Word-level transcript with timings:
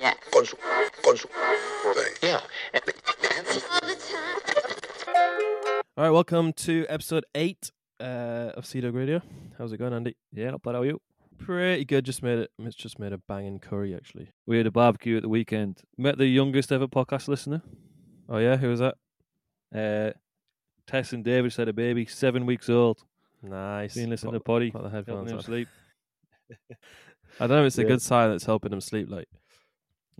Yeah. 0.00 0.14
con 0.32 0.46
su, 0.46 0.56
con 1.04 1.16
su 1.16 1.28
thing. 1.28 2.14
Yeah. 2.22 2.40
All 5.96 6.04
right, 6.04 6.10
welcome 6.10 6.52
to 6.54 6.86
episode 6.88 7.24
eight 7.34 7.70
uh, 8.00 8.52
of 8.54 8.64
Sea 8.64 8.80
Dog 8.80 8.94
Radio. 8.94 9.20
How's 9.58 9.72
it 9.72 9.76
going, 9.78 9.92
Andy? 9.92 10.16
Yeah, 10.32 10.52
not 10.52 10.62
bad. 10.62 10.74
How 10.74 10.82
are 10.82 10.86
you? 10.86 11.00
Pretty 11.38 11.84
good. 11.84 12.04
Just 12.04 12.22
made 12.22 12.38
it. 12.38 12.50
It's 12.58 12.76
just 12.76 12.98
made 12.98 13.12
a 13.12 13.18
banging 13.18 13.58
curry, 13.58 13.94
actually. 13.94 14.30
We 14.46 14.56
had 14.56 14.66
a 14.66 14.70
barbecue 14.70 15.16
at 15.16 15.22
the 15.22 15.28
weekend. 15.28 15.82
Met 15.98 16.16
the 16.16 16.26
youngest 16.26 16.72
ever 16.72 16.86
podcast 16.86 17.28
listener. 17.28 17.62
Oh 18.28 18.38
yeah, 18.38 18.56
who 18.56 18.68
was 18.68 18.80
that? 18.80 18.94
Uh, 19.74 20.12
Tess 20.86 21.12
and 21.12 21.24
David 21.24 21.52
said 21.52 21.68
a 21.68 21.72
baby, 21.72 22.06
seven 22.06 22.46
weeks 22.46 22.70
old. 22.70 23.02
Nice. 23.42 23.94
Been 23.94 24.10
listening 24.10 24.32
to 24.34 24.40
potty. 24.40 24.70
got 24.70 24.82
the 24.82 24.90
helping 24.90 25.14
headphones 25.14 25.32
on. 25.32 25.42
sleep. 25.42 25.68
I 27.40 27.46
don't 27.46 27.50
know. 27.50 27.60
if 27.62 27.66
It's 27.68 27.78
a 27.78 27.84
good 27.84 28.02
sign 28.02 28.30
that's 28.30 28.44
helping 28.44 28.72
him 28.72 28.80
sleep. 28.80 29.08
Like, 29.10 29.28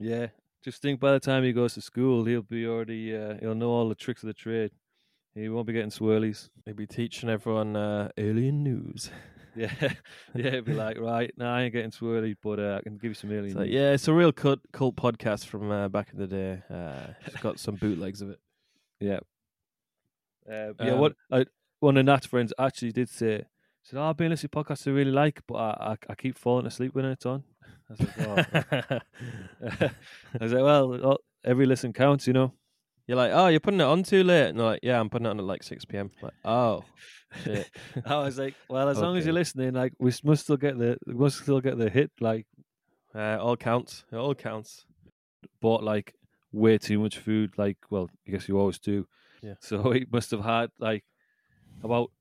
Yeah. 0.00 0.28
Just 0.64 0.82
think 0.82 0.98
by 0.98 1.12
the 1.12 1.20
time 1.20 1.44
he 1.44 1.52
goes 1.52 1.74
to 1.74 1.80
school, 1.80 2.24
he'll 2.24 2.42
be 2.42 2.66
already, 2.66 3.16
uh, 3.16 3.34
he'll 3.40 3.54
know 3.54 3.70
all 3.70 3.88
the 3.88 3.94
tricks 3.94 4.22
of 4.22 4.26
the 4.26 4.34
trade. 4.34 4.72
He 5.34 5.48
won't 5.48 5.66
be 5.66 5.72
getting 5.72 5.90
swirlies. 5.90 6.48
He'll 6.64 6.74
be 6.74 6.86
teaching 6.86 7.30
everyone 7.30 7.76
uh, 7.76 8.08
alien 8.16 8.62
news. 8.62 9.10
Yeah. 9.56 9.72
yeah, 10.34 10.50
he'll 10.50 10.62
be 10.62 10.74
like, 10.74 10.96
right, 11.00 11.32
nah, 11.36 11.56
I 11.56 11.62
ain't 11.62 11.72
getting 11.72 11.90
swirly, 11.90 12.36
but 12.40 12.60
uh, 12.60 12.76
I 12.78 12.82
can 12.82 12.98
give 12.98 13.10
you 13.10 13.14
some 13.14 13.30
alien. 13.32 13.46
It's 13.46 13.54
like, 13.56 13.66
news." 13.66 13.74
yeah, 13.74 13.90
it's 13.90 14.06
a 14.06 14.12
real 14.12 14.30
cult, 14.30 14.60
cult 14.72 14.94
podcast 14.94 15.46
from 15.46 15.72
uh, 15.72 15.88
back 15.88 16.10
in 16.12 16.20
the 16.20 16.28
day. 16.28 16.62
Uh, 16.70 17.14
it's 17.26 17.42
got 17.42 17.58
some 17.58 17.74
bootlegs 17.74 18.22
of 18.22 18.30
it. 18.30 18.38
Yeah. 19.00 19.18
Uh, 20.48 20.72
yeah, 20.80 20.92
Um, 20.92 20.98
what 21.00 21.16
I, 21.32 21.46
one 21.80 21.96
of 21.96 22.04
Nat's 22.04 22.26
friends 22.26 22.52
actually 22.60 22.92
did 22.92 23.08
say, 23.08 23.44
said, 23.82 23.98
oh, 23.98 24.04
I've 24.04 24.16
been 24.16 24.30
listening 24.30 24.50
to 24.50 24.56
podcasts 24.56 24.86
I 24.86 24.92
really 24.92 25.10
like, 25.10 25.40
but 25.48 25.56
I, 25.56 25.70
I, 25.70 25.96
I 26.10 26.14
keep 26.14 26.38
falling 26.38 26.66
asleep 26.66 26.94
when 26.94 27.06
it's 27.06 27.26
on. 27.26 27.42
I 27.90 27.92
was 27.92 28.00
like, 28.00 29.00
oh. 29.60 29.88
I 30.40 30.44
was 30.44 30.52
like, 30.52 30.62
well, 30.62 31.18
every 31.44 31.66
listen 31.66 31.92
counts, 31.92 32.26
you 32.26 32.32
know. 32.32 32.52
You're 33.06 33.16
like, 33.16 33.32
oh, 33.34 33.48
you're 33.48 33.58
putting 33.58 33.80
it 33.80 33.84
on 33.84 34.04
too 34.04 34.22
late. 34.22 34.50
And 34.50 34.58
they're 34.60 34.66
like, 34.66 34.80
yeah, 34.84 35.00
I'm 35.00 35.10
putting 35.10 35.26
it 35.26 35.30
on 35.30 35.40
at 35.40 35.44
like 35.44 35.64
6 35.64 35.84
p.m. 35.86 36.12
like, 36.22 36.32
oh, 36.44 36.84
shit. 37.42 37.68
I 38.06 38.18
was 38.18 38.38
like, 38.38 38.54
well, 38.68 38.88
as 38.88 38.98
long 38.98 39.16
as 39.16 39.24
you're 39.24 39.34
listening, 39.34 39.74
like 39.74 39.92
we 39.98 40.12
must 40.22 40.44
still 40.44 40.56
get 40.56 40.78
the 40.78 40.96
we 41.06 41.14
must 41.14 41.38
still 41.38 41.60
get 41.60 41.76
the 41.76 41.90
hit. 41.90 42.12
Like 42.20 42.46
uh, 43.14 43.38
all 43.40 43.56
counts. 43.56 44.04
It 44.12 44.16
all 44.16 44.34
counts. 44.34 44.86
bought 45.60 45.82
like 45.82 46.14
way 46.52 46.78
too 46.78 47.00
much 47.00 47.18
food. 47.18 47.54
Like, 47.56 47.78
well, 47.90 48.08
I 48.28 48.30
guess 48.30 48.48
you 48.48 48.58
always 48.58 48.78
do. 48.78 49.08
Yeah. 49.42 49.54
So 49.58 49.90
he 49.92 50.06
must 50.10 50.30
have 50.30 50.44
had 50.44 50.70
like 50.78 51.04
about 51.82 52.12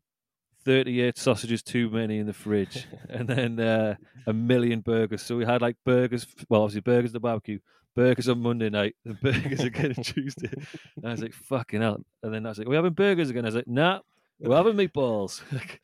thirty-eight 0.65 1.17
sausages 1.17 1.63
too 1.63 1.89
many 1.89 2.19
in 2.19 2.27
the 2.27 2.33
fridge, 2.33 2.87
and 3.09 3.27
then 3.27 3.59
uh, 3.59 3.95
a 4.27 4.33
million 4.33 4.81
burgers. 4.81 5.21
So 5.21 5.37
we 5.37 5.45
had 5.45 5.61
like 5.61 5.77
burgers. 5.85 6.27
Well, 6.49 6.63
obviously 6.63 6.81
burgers 6.81 7.09
at 7.09 7.13
the 7.13 7.19
barbecue. 7.19 7.59
Burgers 7.95 8.29
on 8.29 8.41
Monday 8.41 8.69
night, 8.69 8.95
and 9.05 9.19
burgers 9.21 9.61
again 9.61 9.93
on 9.97 10.03
Tuesday. 10.03 10.51
And 10.95 11.05
I 11.05 11.11
was 11.11 11.21
like, 11.21 11.33
"Fucking 11.33 11.81
hell!" 11.81 12.03
And 12.23 12.33
then 12.33 12.45
I 12.45 12.49
was 12.49 12.59
like, 12.59 12.67
we're 12.67 12.75
having 12.75 12.93
burgers 12.93 13.29
again?" 13.29 13.45
I 13.45 13.47
was 13.47 13.55
like, 13.55 13.67
"Nah, 13.67 13.99
we're 14.39 14.55
having 14.55 14.75
meatballs." 14.75 15.41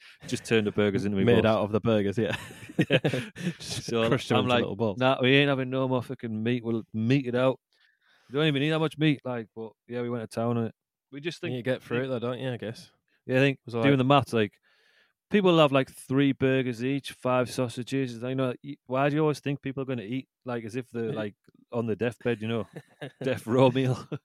Just 0.28 0.46
turned 0.46 0.68
the 0.68 0.72
burgers 0.72 1.06
into 1.06 1.18
meatballs. 1.18 1.26
Made 1.26 1.46
out 1.46 1.60
of 1.60 1.72
the 1.72 1.82
burgers, 1.82 2.18
yeah. 2.18 2.36
Yeah. 2.90 3.00
So 3.60 4.08
crushed 4.08 4.30
them 4.30 4.40
I'm 4.40 4.48
like, 4.48 4.62
little 4.62 4.76
balls. 4.76 4.98
Nah, 4.98 5.18
we 5.22 5.36
ain't 5.36 5.50
having 5.50 5.70
no 5.70 5.88
more 5.88 6.04
fucking 6.04 6.44
meat. 6.44 6.64
We'll 6.64 6.84
meat 6.94 7.26
it 7.26 7.36
out. 7.36 7.60
We 8.30 8.38
don't 8.38 8.48
even 8.48 8.62
need 8.62 8.72
that 8.72 8.80
much 8.80 8.98
meat, 8.98 9.22
like. 9.26 9.48
But 9.56 9.72
yeah, 9.88 10.02
we 10.02 10.10
went 10.10 10.30
to 10.30 10.34
town 10.34 10.58
on 10.58 10.66
it. 10.66 10.76
We 11.12 11.22
just 11.22 11.42
think 11.42 11.54
you 11.54 11.64
get 11.64 11.82
through 11.82 12.04
it 12.04 12.08
though, 12.08 12.20
don't 12.20 12.40
you? 12.40 12.52
I 12.52 12.58
guess. 12.58 12.92
Yeah, 13.26 13.38
I 13.38 13.40
think 13.40 13.60
doing 13.68 13.84
alright. 13.84 13.98
the 13.98 14.04
maths, 14.04 14.34
like 14.34 14.54
people 15.30 15.58
have 15.60 15.72
like 15.72 15.92
three 15.92 16.32
burgers 16.32 16.84
each, 16.84 17.12
five 17.12 17.50
sausages. 17.52 18.24
I 18.24 18.34
know. 18.34 18.54
Why 18.88 19.10
do 19.10 19.16
you 19.16 19.22
always 19.22 19.40
think 19.40 19.62
people 19.62 19.84
are 19.84 19.88
going 19.88 20.00
to 20.00 20.06
eat 20.06 20.28
like 20.46 20.64
as 20.66 20.76
if 20.76 20.90
they're 20.92 21.12
like 21.14 21.36
on 21.72 21.86
the 21.88 21.96
deathbed? 21.96 22.42
You 22.42 22.48
know, 22.48 22.68
death 23.24 23.46
row 23.48 23.70
meal. 23.72 24.08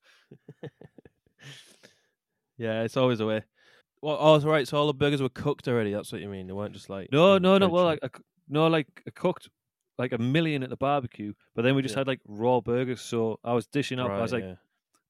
Yeah, 2.58 2.82
it's 2.82 2.98
always 2.98 3.20
a 3.20 3.26
way. 3.26 3.42
Well, 4.02 4.18
oh, 4.20 4.38
right. 4.40 4.68
So 4.68 4.76
all 4.76 4.86
the 4.86 4.92
burgers 4.92 5.22
were 5.22 5.30
cooked 5.30 5.66
already. 5.66 5.92
That's 5.92 6.12
what 6.12 6.20
you 6.20 6.28
mean. 6.28 6.46
They 6.46 6.52
weren't 6.52 6.74
just 6.74 6.90
like 6.90 7.10
no, 7.10 7.38
no, 7.38 7.56
no. 7.56 7.68
Well, 7.68 7.84
like 7.86 8.00
a 8.02 8.10
no, 8.50 8.66
like 8.66 8.86
I 9.06 9.10
cooked 9.10 9.48
like 9.98 10.12
a 10.12 10.18
million 10.18 10.62
at 10.62 10.68
the 10.70 10.76
barbecue, 10.76 11.32
but 11.54 11.62
then 11.62 11.74
we 11.74 11.82
just 11.82 11.94
Yeah. 11.94 12.00
had 12.00 12.06
like 12.06 12.20
raw 12.26 12.60
burgers. 12.60 13.00
So 13.00 13.38
I 13.42 13.54
was 13.54 13.66
dishing 13.66 13.98
up. 13.98 14.10
I 14.10 14.20
was 14.20 14.32
like, 14.32 14.44
yeah. 14.44 14.54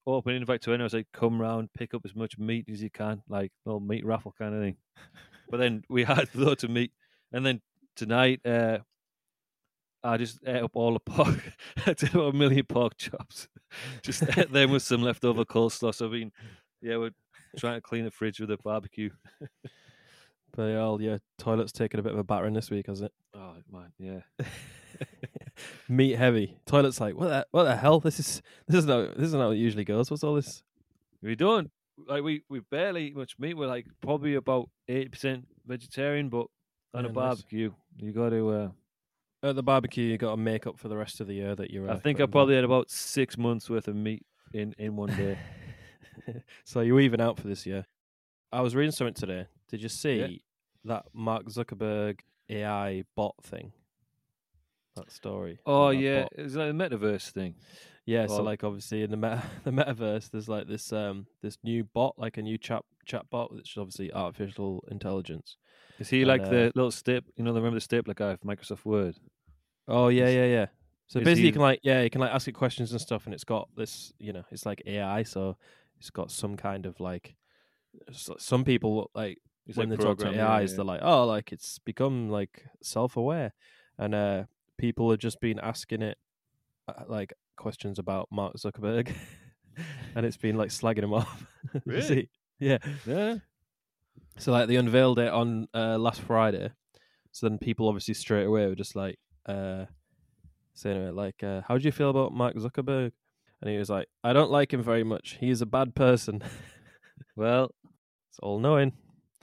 open 0.07 0.35
invite 0.35 0.63
to 0.63 0.71
anyone. 0.71 0.83
I 0.83 0.85
was 0.85 0.95
like, 0.95 1.09
come 1.13 1.41
round, 1.41 1.73
pick 1.73 1.93
up 1.93 2.03
as 2.05 2.15
much 2.15 2.39
meat 2.39 2.67
as 2.71 2.83
you 2.83 2.91
can, 2.91 3.23
like 3.29 3.51
little 3.65 3.81
meat 3.81 4.05
raffle 4.07 4.35
kind 4.39 4.55
of 4.55 4.61
thing. 4.61 4.77
But 5.51 5.59
then 5.59 5.83
we 5.89 6.05
had 6.05 6.29
loads 6.35 6.65
of 6.65 6.71
meat, 6.71 6.93
and 7.33 7.45
then 7.45 7.61
tonight, 7.97 8.41
uh, 8.47 8.79
I 10.03 10.17
just 10.17 10.39
ate 10.47 10.63
up 10.63 10.71
all 10.75 10.95
the 10.95 11.01
pork. 11.01 11.53
I 11.87 11.93
did 11.93 12.15
about 12.15 12.35
a 12.35 12.37
million 12.37 12.65
pork 12.65 12.97
chops. 12.97 13.49
just 14.03 14.23
ate 14.39 14.53
them 14.53 14.71
with 14.71 14.83
some 14.83 15.03
leftover 15.03 15.45
coleslaw. 15.45 15.95
So 15.95 16.07
I 16.07 16.11
mean, 16.11 16.33
yeah, 16.81 16.97
we're 16.97 17.11
trying 17.59 17.75
to 17.77 17.81
clean 17.83 18.05
the 18.05 18.11
fridge 18.11 18.41
with 18.41 18.51
a 18.51 18.59
barbecue. 18.59 19.11
But 20.57 20.65
yeah, 20.65 20.79
all 20.79 21.01
your 21.01 21.21
toilet's 21.39 21.73
taken 21.73 22.01
a 22.01 22.03
bit 22.03 22.13
of 22.13 22.19
a 22.19 22.25
battering 22.25 22.55
this 22.55 22.71
week, 22.71 22.87
has 22.87 23.03
it? 23.03 23.13
Oh 23.35 23.55
man, 23.71 23.93
yeah. 23.99 24.47
Meat 25.89 26.17
heavy. 26.17 26.59
Toilet's 26.67 27.01
like, 27.01 27.15
what 27.15 27.29
the 27.29 27.47
what 27.51 27.65
the 27.65 27.77
hell? 27.77 28.01
This 28.01 28.19
is 28.19 28.43
this 28.67 28.79
is 28.79 28.87
not 28.87 29.17
this 29.17 29.27
is 29.27 29.35
not 29.35 29.43
how 29.43 29.51
it 29.51 29.57
usually 29.57 29.85
goes. 29.85 30.11
What's 30.11 30.25
all 30.25 30.35
this? 30.35 30.63
We 31.23 31.37
don't 31.37 31.71
like 32.09 32.23
we 32.23 32.43
we 32.49 32.61
barely 32.61 33.07
eat 33.09 33.17
much 33.17 33.39
meat. 33.39 33.55
We're 33.55 33.67
like 33.67 33.87
probably 34.01 34.35
about 34.35 34.69
eighty 34.89 35.09
percent 35.09 35.47
vegetarian, 35.67 36.29
but 36.29 36.47
on 36.95 37.05
Yeah, 37.05 37.11
a 37.11 37.13
nice. 37.13 37.15
barbecue, 37.15 37.73
you 37.99 38.13
got 38.13 38.31
to. 38.31 38.51
Uh, 38.51 38.69
At 39.43 39.57
the 39.57 39.63
barbecue, 39.63 40.05
you 40.05 40.19
got 40.19 40.33
to 40.33 40.37
make 40.37 40.67
up 40.67 40.79
for 40.79 40.89
the 40.89 40.97
rest 40.97 41.21
of 41.21 41.27
the 41.27 41.35
year 41.35 41.55
that 41.55 41.71
you're. 41.71 41.89
I 41.91 41.95
uh, 41.95 41.99
think 41.99 42.21
I 42.21 42.27
probably 42.27 42.55
had 42.57 42.65
about 42.65 42.91
six 42.91 43.39
months 43.39 43.71
worth 43.71 43.89
of 43.89 43.97
meat 43.97 44.25
in 44.53 44.75
in 44.79 44.97
one 44.97 45.11
day. 45.11 45.37
so 46.65 46.81
you're 46.81 47.01
even 47.01 47.21
out 47.21 47.39
for 47.39 47.49
this 47.49 47.65
year. 47.67 47.87
I 48.53 48.61
was 48.63 48.75
reading 48.75 48.93
something 48.93 49.15
today. 49.15 49.47
Did 49.69 49.83
you 49.83 49.89
see 49.89 50.43
that 50.85 51.05
Mark 51.15 51.47
Zuckerberg 51.47 52.21
AI 52.49 53.05
bot 53.17 53.37
thing? 53.43 53.73
That 54.97 55.11
story. 55.13 55.61
oh 55.67 55.91
that 55.91 55.97
yeah, 55.97 56.23
bot? 56.23 56.33
it's 56.37 56.55
like 56.55 56.71
a 56.71 56.73
metaverse 56.73 57.31
thing. 57.31 57.55
Yeah, 58.07 58.27
so 58.27 58.43
like 58.43 58.65
obviously 58.65 59.03
in 59.03 59.11
the 59.11 59.17
meta 59.17 59.43
the 59.65 59.71
metaverse, 59.71 60.31
there's 60.31 60.49
like 60.49 60.67
this 60.67 60.93
um 60.93 61.27
this 61.43 61.59
new 61.63 61.85
bot, 61.85 62.15
like 62.19 62.37
a 62.39 62.43
new 62.43 62.59
chat 62.59 62.83
chat 63.05 63.29
bot, 63.31 63.53
which 63.55 63.73
is 63.73 63.79
obviously 63.79 64.13
artificial 64.13 64.85
intelligence. 64.91 65.57
Is 65.99 66.09
he 66.09 66.21
And, 66.23 66.29
like 66.29 66.43
uh, 66.43 66.51
the 66.51 66.73
little 66.75 66.91
step? 66.91 67.25
You 67.37 67.45
know, 67.45 67.53
the 67.53 67.61
remember 67.61 67.77
the 67.77 67.83
stapler 67.83 68.15
guy 68.15 68.37
from 68.37 68.51
Microsoft 68.51 68.85
Word? 68.85 69.17
Oh 69.87 70.09
yeah, 70.09 70.29
yeah, 70.29 70.47
yeah. 70.47 70.67
So 71.09 71.19
is 71.19 71.25
basically, 71.25 71.41
he 71.43 71.47
you 71.49 71.53
can 71.53 71.63
like 71.63 71.81
yeah, 71.83 72.03
you 72.03 72.11
can 72.11 72.21
like 72.21 72.33
ask 72.33 72.49
it 72.49 72.53
questions 72.53 72.93
and 72.93 73.01
stuff, 73.01 73.27
and 73.27 73.35
it's 73.35 73.45
got 73.45 73.69
this, 73.77 74.13
you 74.19 74.33
know, 74.33 74.45
it's 74.51 74.65
like 74.65 74.83
AI, 74.87 75.23
so 75.23 75.57
it's 75.99 76.11
got 76.11 76.31
some 76.31 76.57
kind 76.57 76.87
of 76.87 77.01
like. 77.01 77.37
Some 78.13 78.65
people 78.65 79.11
like 79.15 79.39
He's 79.67 79.77
when 79.77 79.91
like 79.91 79.99
they 79.99 80.05
talk 80.05 80.19
to 80.19 80.25
programmed, 80.25 80.37
yeah, 80.37 80.61
yeah. 80.61 80.77
they're 80.77 80.85
like, 80.85 81.01
oh, 81.03 81.27
like 81.27 81.53
it's 81.53 81.79
become 81.81 82.31
like 82.31 82.65
self-aware, 82.83 83.53
and 83.99 84.15
uh 84.15 84.45
people 84.79 85.11
have 85.11 85.19
just 85.19 85.41
been 85.41 85.59
asking 85.59 86.03
it 86.03 86.17
like 87.09 87.33
questions 87.57 87.99
about 87.99 88.29
Mark 88.31 88.55
Zuckerberg, 88.57 89.13
and 90.15 90.27
it's 90.27 90.37
been 90.37 90.57
like 90.57 90.71
slagging 90.71 91.05
him 91.05 91.13
off. 91.21 91.47
You 91.75 91.81
Really? 91.87 92.03
see? 92.03 92.29
Yeah. 92.59 92.79
yeah. 93.07 93.37
So 94.39 94.53
like 94.53 94.69
they 94.69 94.77
unveiled 94.77 95.19
it 95.19 95.33
on 95.33 95.69
uh, 95.75 95.99
last 95.99 96.21
Friday. 96.21 96.71
So 97.33 97.49
then 97.49 97.59
people 97.59 97.89
obviously 97.89 98.15
straight 98.15 98.45
away 98.45 98.67
were 98.67 98.75
just 98.75 98.97
like 98.97 99.19
uh, 99.47 99.85
saying 100.75 101.03
it 101.09 101.15
like, 101.15 101.43
uh, 101.43 101.61
"How 101.67 101.79
do 101.79 101.85
you 101.85 101.93
feel 101.93 102.11
about 102.11 102.33
Mark 102.33 102.57
Zuckerberg?" 102.57 103.13
And 103.61 103.71
he 103.71 103.77
was 103.79 103.91
like, 103.91 104.09
"I 104.25 104.33
don't 104.33 104.51
like 104.51 104.73
him 104.73 104.83
very 104.83 105.05
much. 105.05 105.37
He 105.41 105.51
is 105.51 105.61
a 105.63 105.67
bad 105.67 105.95
person." 105.95 106.43
Well, 107.37 107.71
it's 108.29 108.39
all 108.41 108.59
knowing. 108.59 108.93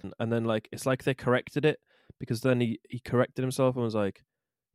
And, 0.04 0.14
and 0.20 0.32
then 0.32 0.44
like 0.46 0.68
it's 0.72 0.86
like 0.86 1.04
they 1.04 1.14
corrected 1.16 1.66
it 1.66 1.80
because 2.20 2.42
then 2.42 2.60
he 2.62 2.80
he 2.90 3.00
corrected 3.00 3.42
himself 3.44 3.76
and 3.76 3.84
was 3.84 3.96
like, 3.96 4.24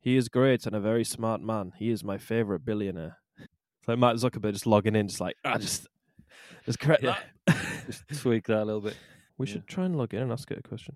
"He 0.03 0.17
is 0.17 0.27
great 0.29 0.65
and 0.67 0.75
a 0.75 0.79
very 0.79 1.03
smart 1.03 1.41
man. 1.41 1.71
He 1.77 1.89
is 1.89 2.03
my 2.03 2.17
favorite 2.17 2.63
billionaire." 2.65 3.17
It's 3.39 3.87
like 3.87 3.97
Mark 3.97 4.17
Zuckerberg 4.17 4.53
just 4.53 4.67
logging 4.67 4.95
in, 4.95 5.07
just 5.07 5.21
like, 5.21 5.35
"I 5.43 5.57
just 5.57 5.87
just 6.65 6.79
correct 6.79 7.03
Yeah. 7.03 7.17
that." 7.47 7.57
just 7.87 8.03
tweak 8.21 8.45
that 8.47 8.61
a 8.63 8.65
little 8.65 8.81
bit. 8.81 8.97
we 9.37 9.47
yeah. 9.47 9.53
should 9.53 9.67
try 9.67 9.85
and 9.85 9.95
log 9.97 10.13
in 10.13 10.21
and 10.21 10.31
ask 10.31 10.49
it 10.51 10.59
a 10.59 10.67
question. 10.67 10.95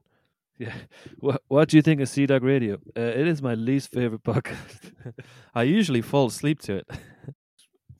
Yeah. 0.60 0.74
What 1.20 1.42
What 1.48 1.70
do 1.70 1.78
you 1.78 1.82
think 1.84 2.02
of 2.02 2.10
Sea 2.10 2.26
Dog 2.26 2.44
Radio? 2.44 2.76
Uh, 2.98 3.02
it 3.22 3.28
is 3.28 3.42
my 3.42 3.54
least 3.56 3.92
favorite 3.92 4.24
podcast. 4.24 4.92
I 5.56 5.64
usually 5.64 6.02
fall 6.02 6.28
asleep 6.28 6.60
to 6.64 6.78
it. 6.78 6.88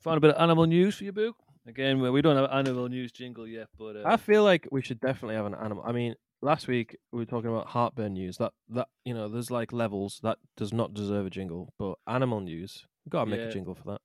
Found 0.04 0.18
a 0.18 0.20
bit 0.20 0.30
of 0.34 0.40
animal 0.40 0.66
news 0.66 0.96
for 0.96 1.04
you, 1.04 1.12
Boo. 1.12 1.34
Again, 1.66 2.00
we 2.00 2.08
we 2.10 2.22
don't 2.22 2.36
have 2.36 2.50
animal 2.50 2.88
news 2.88 3.12
jingle 3.12 3.46
yet, 3.46 3.68
but 3.78 3.96
uh, 3.96 4.02
I 4.06 4.16
feel 4.16 4.42
like 4.42 4.66
we 4.72 4.80
should 4.82 5.00
definitely 5.00 5.34
have 5.36 5.46
an 5.46 5.54
animal. 5.54 5.82
I 5.86 5.92
mean, 5.92 6.14
last 6.40 6.68
week 6.68 6.96
we 7.12 7.18
were 7.18 7.24
talking 7.26 7.50
about 7.50 7.68
heartburn 7.68 8.14
news. 8.14 8.36
That 8.38 8.52
that 8.70 8.88
you 9.04 9.14
know, 9.14 9.28
there's 9.28 9.50
like 9.50 9.72
levels 9.72 10.20
that 10.22 10.38
does 10.56 10.72
not 10.72 10.94
deserve 10.94 11.26
a 11.26 11.30
jingle, 11.30 11.72
but 11.78 11.94
animal 12.06 12.40
news, 12.40 12.86
we 13.04 13.10
gotta 13.10 13.30
make 13.30 13.40
Yeah. 13.40 13.46
a 13.46 13.52
jingle 13.52 13.74
for 13.74 13.84
that. 13.92 14.00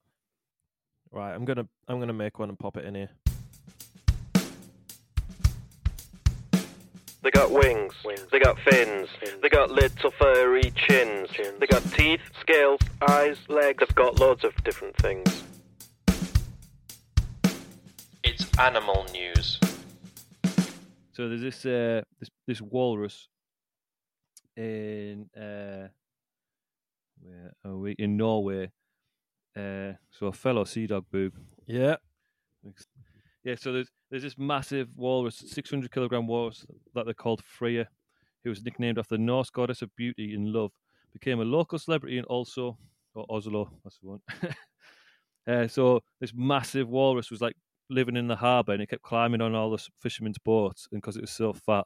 Right, 1.11 1.33
I'm 1.33 1.45
gonna 1.45 1.67
I'm 1.87 1.99
gonna 1.99 2.13
make 2.13 2.39
one 2.39 2.49
and 2.49 2.57
pop 2.59 2.77
it 2.77 2.85
in 2.85 2.95
here. 2.95 3.09
They 7.21 7.31
got 7.31 7.51
wings. 7.51 7.93
wings. 8.03 8.25
They 8.33 8.39
got 8.39 8.59
fins. 8.59 9.07
They 9.41 9.47
got 9.47 9.71
little 9.71 10.11
furry 10.11 10.71
chins. 10.75 11.29
They 11.57 11.67
got 11.67 11.81
teeth, 11.93 12.19
scales, 12.41 12.81
eyes, 13.07 13.37
legs. 13.47 13.79
They've 13.79 13.95
got 13.95 14.19
loads 14.19 14.43
of 14.43 14.51
different 14.65 14.97
things. 14.97 15.43
It's 18.25 18.45
animal 18.59 19.05
news. 19.13 19.57
So 21.13 21.29
there's 21.29 21.41
this 21.41 21.65
uh, 21.65 22.01
this 22.19 22.29
this 22.47 22.61
walrus 22.61 23.29
in 24.57 25.29
uh, 25.35 25.87
where 27.21 27.53
are 27.65 27.77
we 27.77 27.93
in 27.93 28.17
Norway. 28.17 28.71
Uh, 29.55 29.93
so 30.09 30.27
a 30.27 30.33
fellow 30.33 30.63
sea 30.63 30.87
dog 30.87 31.05
boob. 31.11 31.33
Yeah. 31.67 31.95
Yeah, 33.43 33.55
so 33.55 33.73
there's 33.73 33.91
there's 34.09 34.23
this 34.23 34.37
massive 34.37 34.87
walrus, 34.95 35.43
600 35.47 35.91
kilogram 35.91 36.27
walrus 36.27 36.65
that 36.95 37.05
they 37.05 37.13
called 37.13 37.43
Freya, 37.43 37.87
who 38.43 38.49
was 38.49 38.63
nicknamed 38.63 38.97
after 38.97 39.15
the 39.15 39.21
Norse 39.21 39.49
goddess 39.49 39.81
of 39.81 39.95
beauty 39.95 40.33
and 40.33 40.47
love. 40.47 40.71
Became 41.11 41.41
a 41.41 41.45
local 41.45 41.77
celebrity 41.77 42.17
in 42.17 42.23
also 42.25 42.77
or 43.15 43.25
Oslo, 43.29 43.69
that's 43.83 43.99
the 43.99 44.07
one. 44.07 44.21
uh, 45.47 45.67
so 45.67 46.01
this 46.19 46.33
massive 46.33 46.89
walrus 46.89 47.29
was 47.29 47.41
like 47.41 47.55
living 47.89 48.15
in 48.17 48.27
the 48.27 48.35
harbour 48.35 48.73
and 48.73 48.81
it 48.81 48.89
kept 48.89 49.03
climbing 49.03 49.41
on 49.41 49.53
all 49.55 49.69
the 49.71 49.85
fishermen's 50.01 50.37
boats, 50.39 50.87
and 50.91 51.01
because 51.01 51.17
it 51.17 51.21
was 51.21 51.31
so 51.31 51.53
fat 51.53 51.85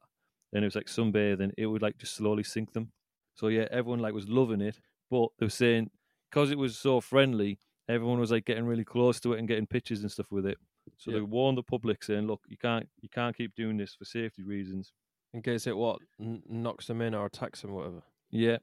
and 0.53 0.63
it 0.63 0.67
was 0.67 0.75
like 0.75 0.87
sunbathing, 0.87 1.51
it 1.57 1.65
would 1.67 1.81
like 1.81 1.97
just 1.97 2.15
slowly 2.15 2.43
sink 2.43 2.73
them. 2.73 2.91
So 3.35 3.47
yeah, 3.49 3.67
everyone 3.71 3.99
like 3.99 4.13
was 4.13 4.27
loving 4.29 4.61
it, 4.61 4.79
but 5.11 5.29
they 5.39 5.45
were 5.45 5.49
saying 5.49 5.89
because 6.31 6.51
it 6.51 6.57
was 6.57 6.77
so 6.77 6.99
friendly, 7.01 7.59
everyone 7.89 8.19
was 8.19 8.31
like 8.31 8.45
getting 8.45 8.65
really 8.65 8.83
close 8.85 9.19
to 9.21 9.33
it 9.33 9.39
and 9.39 9.47
getting 9.47 9.67
pictures 9.67 10.01
and 10.01 10.11
stuff 10.11 10.31
with 10.31 10.45
it. 10.45 10.57
So 10.97 11.11
Yeah. 11.11 11.17
they 11.17 11.21
warned 11.21 11.57
the 11.57 11.63
public 11.63 12.03
saying, 12.03 12.27
"Look, 12.27 12.41
you 12.47 12.57
can't 12.57 12.87
you 13.01 13.09
can't 13.09 13.35
keep 13.35 13.53
doing 13.55 13.77
this 13.77 13.93
for 13.95 14.05
safety 14.05 14.43
reasons." 14.43 14.93
In 15.33 15.41
case 15.41 15.67
it 15.67 15.75
what 15.77 15.99
n- 16.19 16.41
knocks 16.49 16.87
them 16.87 17.01
in 17.01 17.13
or 17.13 17.25
attacks 17.25 17.61
them, 17.61 17.73
whatever. 17.73 18.01
Yeah. 18.31 18.57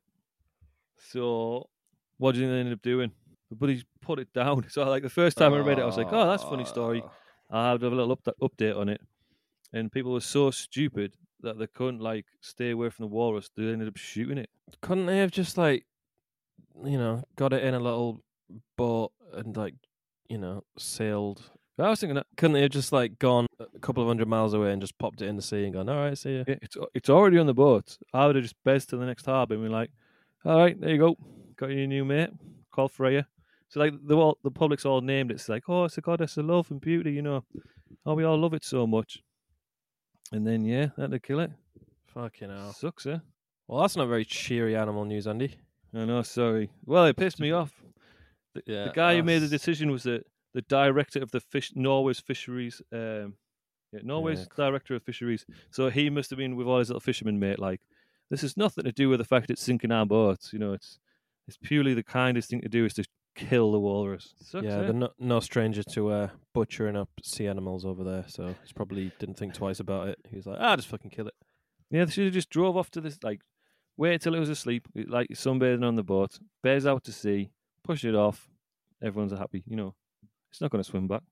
So 0.98 1.68
what 2.18 2.32
do 2.32 2.40
you 2.40 2.46
think 2.46 2.52
they 2.54 2.60
ended 2.60 2.74
up 2.74 2.82
doing? 2.82 3.12
The 3.50 3.56
buddies 3.56 3.84
put 4.00 4.18
it 4.18 4.32
down. 4.32 4.64
So 4.70 4.88
like 4.88 5.02
the 5.02 5.10
first 5.10 5.36
time 5.36 5.52
I 5.54 5.58
read 5.58 5.78
it, 5.78 5.82
I 5.82 5.86
was 5.86 5.96
like, 5.96 6.08
"Oh, 6.10 6.28
that's 6.30 6.42
a 6.42 6.48
funny 6.48 6.64
story." 6.64 7.02
Ah. 7.04 7.10
I 7.50 7.70
had 7.70 7.82
have 7.82 7.92
a 7.92 7.96
little 7.96 8.12
up- 8.12 8.36
update 8.40 8.76
on 8.76 8.88
it, 8.88 9.00
and 9.72 9.92
people 9.92 10.12
were 10.12 10.20
so 10.20 10.50
stupid 10.50 11.14
that 11.40 11.58
they 11.58 11.66
couldn't 11.66 12.00
like 12.00 12.26
stay 12.40 12.70
away 12.70 12.88
from 12.90 13.04
the 13.04 13.14
walrus. 13.14 13.50
They 13.56 13.64
ended 13.64 13.88
up 13.88 13.96
shooting 13.96 14.38
it. 14.38 14.50
Couldn't 14.80 15.06
they 15.06 15.18
have 15.18 15.30
just 15.30 15.58
like, 15.58 15.84
you 16.84 16.98
know, 16.98 17.22
got 17.36 17.52
it 17.52 17.62
in 17.62 17.74
a 17.74 17.80
little 17.80 18.22
boat 18.76 19.12
and 19.32 19.56
like, 19.56 19.74
you 20.28 20.38
know, 20.38 20.64
sailed? 20.78 21.50
I 21.78 21.90
was 21.90 21.98
thinking 22.00 22.14
that 22.14 22.26
Couldn't 22.36 22.54
they 22.54 22.62
have 22.62 22.70
just 22.70 22.92
like 22.92 23.18
gone 23.18 23.46
a 23.58 23.78
couple 23.80 24.02
of 24.02 24.06
hundred 24.08 24.28
miles 24.28 24.54
away 24.54 24.72
and 24.72 24.80
just 24.80 24.96
popped 24.98 25.20
it 25.22 25.26
in 25.28 25.36
the 25.36 25.42
sea 25.42 25.64
and 25.64 25.74
gone, 25.74 25.88
all 25.88 25.96
right, 25.96 26.16
see 26.16 26.38
ya? 26.38 26.44
yeah, 26.46 26.54
it's 26.62 26.76
it's 26.94 27.10
already 27.10 27.36
on 27.38 27.46
the 27.46 27.54
boat. 27.54 27.98
I 28.12 28.26
would 28.26 28.36
have 28.36 28.44
just 28.44 28.62
bezzed 28.64 28.88
to 28.90 28.96
the 28.96 29.06
next 29.06 29.26
harbour 29.26 29.54
and 29.54 29.64
been 29.64 29.72
like, 29.72 29.90
"All 30.44 30.56
right, 30.56 30.80
there 30.80 30.90
you 30.90 30.98
go, 30.98 31.16
got 31.56 31.70
your 31.70 31.86
new 31.88 32.04
mate. 32.04 32.30
Call 32.70 32.88
Freya." 32.88 33.26
So 33.74 33.80
like 33.80 33.92
the 34.06 34.14
all 34.14 34.38
the 34.44 34.52
public's 34.52 34.86
all 34.86 35.00
named 35.00 35.32
it. 35.32 35.34
It's 35.34 35.48
like, 35.48 35.64
"Oh, 35.68 35.82
it's 35.84 35.98
a 35.98 36.00
goddess 36.00 36.36
of 36.36 36.44
love 36.44 36.70
and 36.70 36.80
beauty," 36.80 37.10
you 37.10 37.22
know. 37.22 37.44
Oh, 38.06 38.14
we 38.14 38.22
all 38.22 38.38
love 38.38 38.54
it 38.54 38.62
so 38.62 38.86
much. 38.86 39.20
And 40.30 40.46
then 40.46 40.64
yeah, 40.64 40.90
that 40.96 41.10
to 41.10 41.18
kill 41.18 41.40
it. 41.40 41.50
Fucking 42.06 42.50
hell. 42.50 42.72
Sucks, 42.72 43.04
eh? 43.06 43.18
Well, 43.66 43.80
that's 43.80 43.96
not 43.96 44.06
very 44.06 44.24
cheery 44.24 44.76
animal 44.76 45.04
news, 45.04 45.26
Andy. 45.26 45.56
I 45.92 46.04
know. 46.04 46.22
Sorry. 46.22 46.70
Well, 46.86 47.04
it 47.06 47.16
pissed 47.16 47.40
me 47.40 47.50
off. 47.50 47.72
The, 48.54 48.62
Yeah, 48.72 48.84
the 48.84 48.92
guy 48.92 49.16
who 49.16 49.24
made 49.24 49.40
the 49.40 49.48
decision 49.48 49.90
was 49.90 50.04
the 50.04 50.22
the 50.52 50.62
director 50.62 51.20
of 51.20 51.32
the 51.32 51.40
fish 51.40 51.72
Norway's 51.74 52.20
fisheries. 52.20 52.80
Um, 52.92 53.34
yeah, 53.92 54.02
Norway's 54.04 54.46
Yeah. 54.56 54.66
director 54.66 54.94
of 54.94 55.02
fisheries. 55.02 55.44
So 55.72 55.90
he 55.90 56.10
must 56.10 56.30
have 56.30 56.38
been 56.38 56.54
with 56.54 56.68
all 56.68 56.78
his 56.78 56.90
little 56.90 57.00
fishermen 57.00 57.40
mate. 57.40 57.58
Like, 57.58 57.80
this 58.30 58.42
has 58.42 58.56
nothing 58.56 58.84
to 58.84 58.92
do 58.92 59.08
with 59.08 59.18
the 59.18 59.24
fact 59.24 59.50
it's 59.50 59.62
sinking 59.62 59.90
our 59.90 60.06
boats. 60.06 60.52
You 60.52 60.60
know, 60.60 60.74
it's 60.74 61.00
it's 61.48 61.56
purely 61.56 61.92
the 61.92 62.04
kindest 62.04 62.50
thing 62.50 62.60
to 62.60 62.68
do 62.68 62.84
is 62.84 62.94
to 62.94 63.04
kill 63.34 63.72
the 63.72 63.80
walrus. 63.80 64.34
Sucks, 64.40 64.64
yeah, 64.64 64.78
eh? 64.78 64.82
they're 64.82 64.92
no, 64.92 65.10
no 65.18 65.40
stranger 65.40 65.82
to 65.82 66.10
uh, 66.10 66.28
butchering 66.52 66.96
up 66.96 67.08
sea 67.22 67.46
animals 67.46 67.84
over 67.84 68.04
there, 68.04 68.24
so 68.28 68.54
he's 68.62 68.72
probably 68.72 69.12
didn't 69.18 69.36
think 69.36 69.54
twice 69.54 69.80
about 69.80 70.08
it. 70.08 70.18
He 70.28 70.36
was 70.36 70.46
like, 70.46 70.58
ah, 70.60 70.76
just 70.76 70.88
fucking 70.88 71.10
kill 71.10 71.26
it. 71.28 71.34
Yeah, 71.90 72.04
they 72.04 72.10
should 72.12 72.24
have 72.24 72.32
just 72.34 72.50
drove 72.50 72.76
off 72.76 72.90
to 72.92 73.00
this, 73.00 73.18
like, 73.22 73.40
wait 73.96 74.20
till 74.20 74.34
it 74.34 74.40
was 74.40 74.48
asleep, 74.48 74.88
like 75.08 75.28
sunbathing 75.34 75.84
on 75.84 75.94
the 75.96 76.02
boat, 76.02 76.38
bears 76.62 76.86
out 76.86 77.04
to 77.04 77.12
sea, 77.12 77.50
push 77.82 78.04
it 78.04 78.14
off, 78.14 78.48
everyone's 79.02 79.32
happy, 79.36 79.62
you 79.66 79.76
know. 79.76 79.94
It's 80.50 80.60
not 80.60 80.70
going 80.70 80.82
to 80.82 80.88
swim 80.88 81.08
back. 81.08 81.22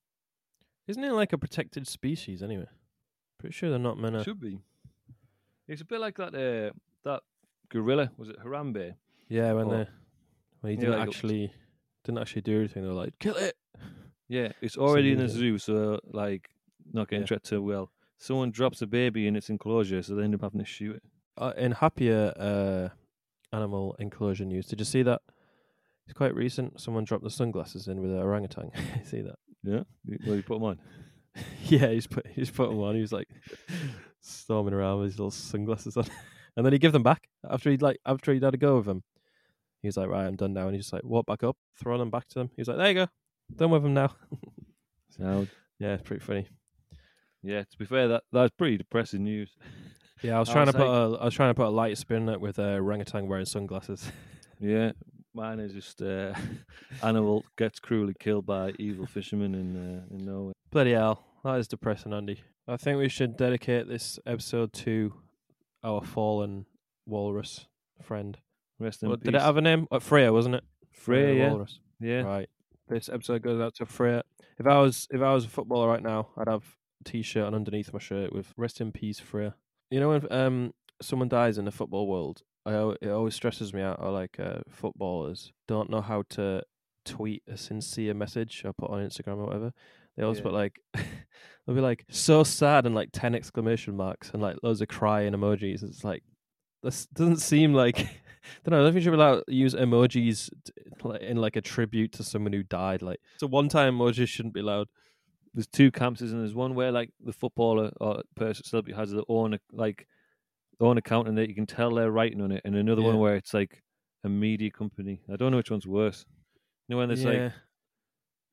Isn't 0.88 1.04
it 1.04 1.12
like 1.12 1.32
a 1.32 1.38
protected 1.38 1.86
species 1.86 2.42
anyway? 2.42 2.66
Pretty 3.38 3.54
sure 3.54 3.70
they're 3.70 3.78
not 3.78 3.98
meant 3.98 4.16
to. 4.16 4.24
Should 4.24 4.40
be. 4.40 4.58
It's 5.68 5.80
a 5.80 5.84
bit 5.84 6.00
like 6.00 6.16
that, 6.16 6.34
uh, 6.34 6.72
that 7.04 7.20
gorilla, 7.68 8.10
was 8.16 8.28
it 8.28 8.36
Harambe? 8.44 8.94
Yeah, 9.28 9.52
when 9.52 9.66
Or- 9.68 9.70
they 9.84 9.90
when 10.60 10.70
he 10.72 10.76
Yeah, 10.76 10.80
didn't 10.90 10.98
like- 10.98 11.08
actually 11.08 11.52
didn't 12.04 12.18
actually 12.18 12.42
do 12.42 12.58
anything, 12.58 12.82
they 12.82 12.88
were 12.88 12.94
like, 12.94 13.18
kill 13.18 13.36
it. 13.36 13.56
Yeah, 14.28 14.52
it's 14.60 14.76
already 14.76 15.12
in 15.12 15.20
a 15.20 15.28
zoo, 15.28 15.58
so, 15.58 16.00
like, 16.04 16.48
not 16.92 17.08
getting 17.08 17.22
Yeah. 17.22 17.26
treated 17.26 17.44
too 17.44 17.62
well. 17.62 17.90
Someone 18.18 18.50
drops 18.50 18.80
a 18.82 18.86
baby 18.86 19.26
in 19.26 19.36
its 19.36 19.50
enclosure, 19.50 20.02
so 20.02 20.14
they 20.14 20.22
end 20.24 20.34
up 20.34 20.42
having 20.42 20.60
to 20.60 20.64
shoot 20.66 20.96
it. 20.96 21.02
Uh, 21.36 21.52
in 21.56 21.72
happier 21.72 22.32
uh, 22.38 22.88
animal 23.56 23.94
enclosure 23.98 24.44
news, 24.44 24.66
did 24.66 24.78
you 24.78 24.84
see 24.84 25.02
that? 25.02 25.20
It's 26.06 26.16
quite 26.16 26.34
recent. 26.34 26.80
Someone 26.80 27.04
dropped 27.04 27.24
the 27.24 27.30
sunglasses 27.30 27.88
in 27.88 28.00
with 28.00 28.10
an 28.10 28.18
orangutan. 28.18 28.70
see 29.04 29.22
that? 29.22 29.36
Yeah? 29.62 29.82
Well, 30.26 30.36
you 30.36 30.42
put 30.42 30.54
them 30.54 30.64
on. 30.64 30.78
Yeah, 31.64 31.88
he's 31.88 32.06
put 32.06 32.26
he's 32.26 32.50
put 32.50 32.68
them 32.68 32.80
on. 32.80 32.94
He 32.94 33.00
was 33.00 33.12
like 33.12 33.26
storming 34.20 34.74
around 34.74 34.98
with 34.98 35.06
his 35.12 35.18
little 35.18 35.30
sunglasses 35.30 35.96
on, 35.96 36.04
and 36.56 36.66
then 36.66 36.72
he 36.74 36.78
give 36.78 36.92
them 36.92 37.02
back 37.02 37.28
after 37.48 37.70
he'd 37.70 37.80
like 37.80 37.98
after 38.04 38.34
he'd 38.34 38.42
had 38.42 38.52
a 38.52 38.58
go 38.58 38.76
with 38.76 38.84
them. 38.84 39.02
He 39.82 39.88
was 39.88 39.96
like, 39.96 40.08
"Right, 40.08 40.26
I'm 40.26 40.36
done 40.36 40.54
now," 40.54 40.66
and 40.66 40.72
he 40.74 40.78
just 40.78 40.92
like 40.92 41.04
walked 41.04 41.26
back 41.28 41.42
up, 41.42 41.56
throwing 41.78 41.98
them 41.98 42.10
back 42.10 42.28
to 42.28 42.38
them. 42.38 42.50
He 42.56 42.60
was 42.60 42.68
like, 42.68 42.78
"There 42.78 42.88
you 42.88 42.94
go, 42.94 43.06
done 43.54 43.70
with 43.70 43.82
them 43.82 43.94
now." 43.94 44.14
So, 45.18 45.46
yeah, 45.78 45.92
it's 45.92 46.02
pretty 46.02 46.24
funny. 46.24 46.46
yeah, 47.42 47.60
to 47.64 47.78
be 47.78 47.84
fair, 47.84 48.08
that 48.08 48.22
that's 48.32 48.50
pretty 48.56 48.78
depressing 48.78 49.24
news. 49.24 49.54
Yeah, 50.22 50.36
I 50.36 50.38
was 50.38 50.48
I 50.50 50.52
trying 50.52 50.66
was 50.66 50.74
to 50.74 50.78
put 50.78 50.86
a 50.86 51.18
I 51.20 51.24
was 51.24 51.34
trying 51.34 51.50
to 51.50 51.54
put 51.54 51.66
a 51.66 51.70
light 51.70 51.98
spin 51.98 52.28
on 52.28 52.34
it 52.34 52.40
with 52.40 52.58
a 52.60 52.76
orangutan 52.76 53.26
wearing 53.26 53.44
sunglasses. 53.44 54.10
Yeah, 54.60 54.92
mine 55.34 55.58
is 55.58 55.72
just 55.72 56.00
uh, 56.00 56.32
animal 57.02 57.44
gets 57.58 57.80
cruelly 57.80 58.14
killed 58.18 58.46
by 58.46 58.72
evil 58.78 59.04
fishermen 59.06 59.54
in 59.56 59.76
uh, 59.76 60.14
in 60.16 60.24
Norway. 60.24 60.52
Bloody 60.70 60.92
hell, 60.92 61.24
that 61.44 61.58
is 61.58 61.66
depressing, 61.66 62.12
Andy. 62.12 62.40
I 62.68 62.76
think 62.76 62.98
we 62.98 63.08
should 63.08 63.36
dedicate 63.36 63.88
this 63.88 64.20
episode 64.24 64.72
to 64.74 65.12
our 65.82 66.02
fallen 66.04 66.66
walrus 67.04 67.66
friend. 68.00 68.38
Rest 68.82 69.02
in 69.02 69.08
What, 69.08 69.20
peace. 69.20 69.26
did 69.26 69.34
it 69.36 69.42
have 69.42 69.56
a 69.56 69.60
name? 69.60 69.86
Uh, 69.90 69.98
Freya, 69.98 70.32
wasn't 70.32 70.56
it? 70.56 70.64
Freya? 70.92 71.34
Yeah, 71.34 71.50
Walrus. 71.50 71.78
yeah. 72.00 72.22
Right. 72.22 72.48
This 72.88 73.08
episode 73.08 73.42
goes 73.42 73.60
out 73.60 73.74
to 73.76 73.86
Freya. 73.86 74.22
If 74.58 74.66
I 74.66 74.78
was 74.80 75.06
if 75.10 75.20
I 75.22 75.32
was 75.32 75.44
a 75.44 75.48
footballer 75.48 75.88
right 75.88 76.02
now, 76.02 76.28
I'd 76.36 76.48
have 76.48 76.64
a 77.00 77.04
t-shirt 77.08 77.46
and 77.46 77.54
underneath 77.56 77.92
my 77.92 77.98
shirt 77.98 78.32
with 78.32 78.52
"Rest 78.56 78.80
in 78.80 78.92
peace, 78.92 79.18
Freya." 79.18 79.54
You 79.90 80.00
know 80.00 80.08
when 80.10 80.32
um 80.32 80.74
someone 81.00 81.28
dies 81.28 81.58
in 81.58 81.64
the 81.64 81.70
football 81.72 82.06
world, 82.06 82.42
I 82.66 82.72
it 83.00 83.08
always 83.08 83.34
stresses 83.34 83.72
me 83.72 83.80
out. 83.82 84.00
How 84.00 84.10
like 84.10 84.38
uh, 84.38 84.60
footballers 84.68 85.52
don't 85.68 85.90
know 85.90 86.00
how 86.02 86.22
to 86.30 86.62
tweet 87.04 87.42
a 87.48 87.56
sincere 87.56 88.14
message 88.14 88.62
or 88.64 88.72
put 88.72 88.90
on 88.90 89.00
Instagram 89.00 89.38
or 89.38 89.46
whatever. 89.46 89.72
They 90.16 90.22
always 90.22 90.38
Yeah. 90.38 90.44
put 90.44 90.52
like 90.52 90.78
they'll 90.94 91.74
be 91.74 91.80
like 91.80 92.04
so 92.10 92.44
sad 92.44 92.84
and 92.86 92.94
like 92.94 93.08
ten 93.12 93.34
exclamation 93.34 93.96
marks 93.96 94.30
and 94.32 94.42
like 94.42 94.56
loads 94.62 94.80
of 94.82 94.88
crying 94.88 95.32
emojis. 95.32 95.82
It's 95.82 96.04
like 96.04 96.22
this 96.82 97.06
doesn't 97.06 97.38
seem 97.38 97.72
like 97.74 98.08
don't 98.64 98.72
know. 98.72 98.80
I 98.80 98.84
don't 98.84 98.92
think 98.92 99.04
you 99.04 99.10
should 99.10 99.16
to 99.16 99.44
use 99.48 99.74
emojis 99.74 100.50
in 101.20 101.36
like 101.36 101.56
a 101.56 101.60
tribute 101.60 102.12
to 102.12 102.24
someone 102.24 102.52
who 102.52 102.62
died. 102.62 103.02
Like 103.02 103.20
so, 103.38 103.46
one 103.46 103.68
time 103.68 103.96
emojis 103.96 104.28
shouldn't 104.28 104.54
be 104.54 104.60
allowed. 104.60 104.88
There's 105.54 105.66
two 105.66 105.90
camps, 105.90 106.20
and 106.20 106.40
there's 106.40 106.54
one 106.54 106.74
where 106.74 106.90
like 106.92 107.10
the 107.22 107.32
footballer 107.32 107.90
or 108.00 108.22
person 108.36 108.64
celebrity 108.64 108.96
has 108.96 109.10
their 109.10 109.22
own 109.28 109.58
like 109.72 110.06
their 110.78 110.88
own 110.88 110.98
account 110.98 111.28
and 111.28 111.36
that 111.38 111.48
you 111.48 111.54
can 111.54 111.66
tell 111.66 111.94
they're 111.94 112.10
writing 112.10 112.40
on 112.40 112.52
it, 112.52 112.62
and 112.64 112.74
another 112.74 113.02
one 113.02 113.18
where 113.18 113.36
it's 113.36 113.52
like 113.54 113.82
a 114.24 114.28
media 114.28 114.70
company. 114.70 115.20
I 115.32 115.36
don't 115.36 115.50
know 115.50 115.58
which 115.58 115.70
one's 115.70 115.86
worse. 115.86 116.24
You 116.88 116.94
know 116.94 116.98
when 116.98 117.08
there's 117.08 117.24
like 117.44 117.52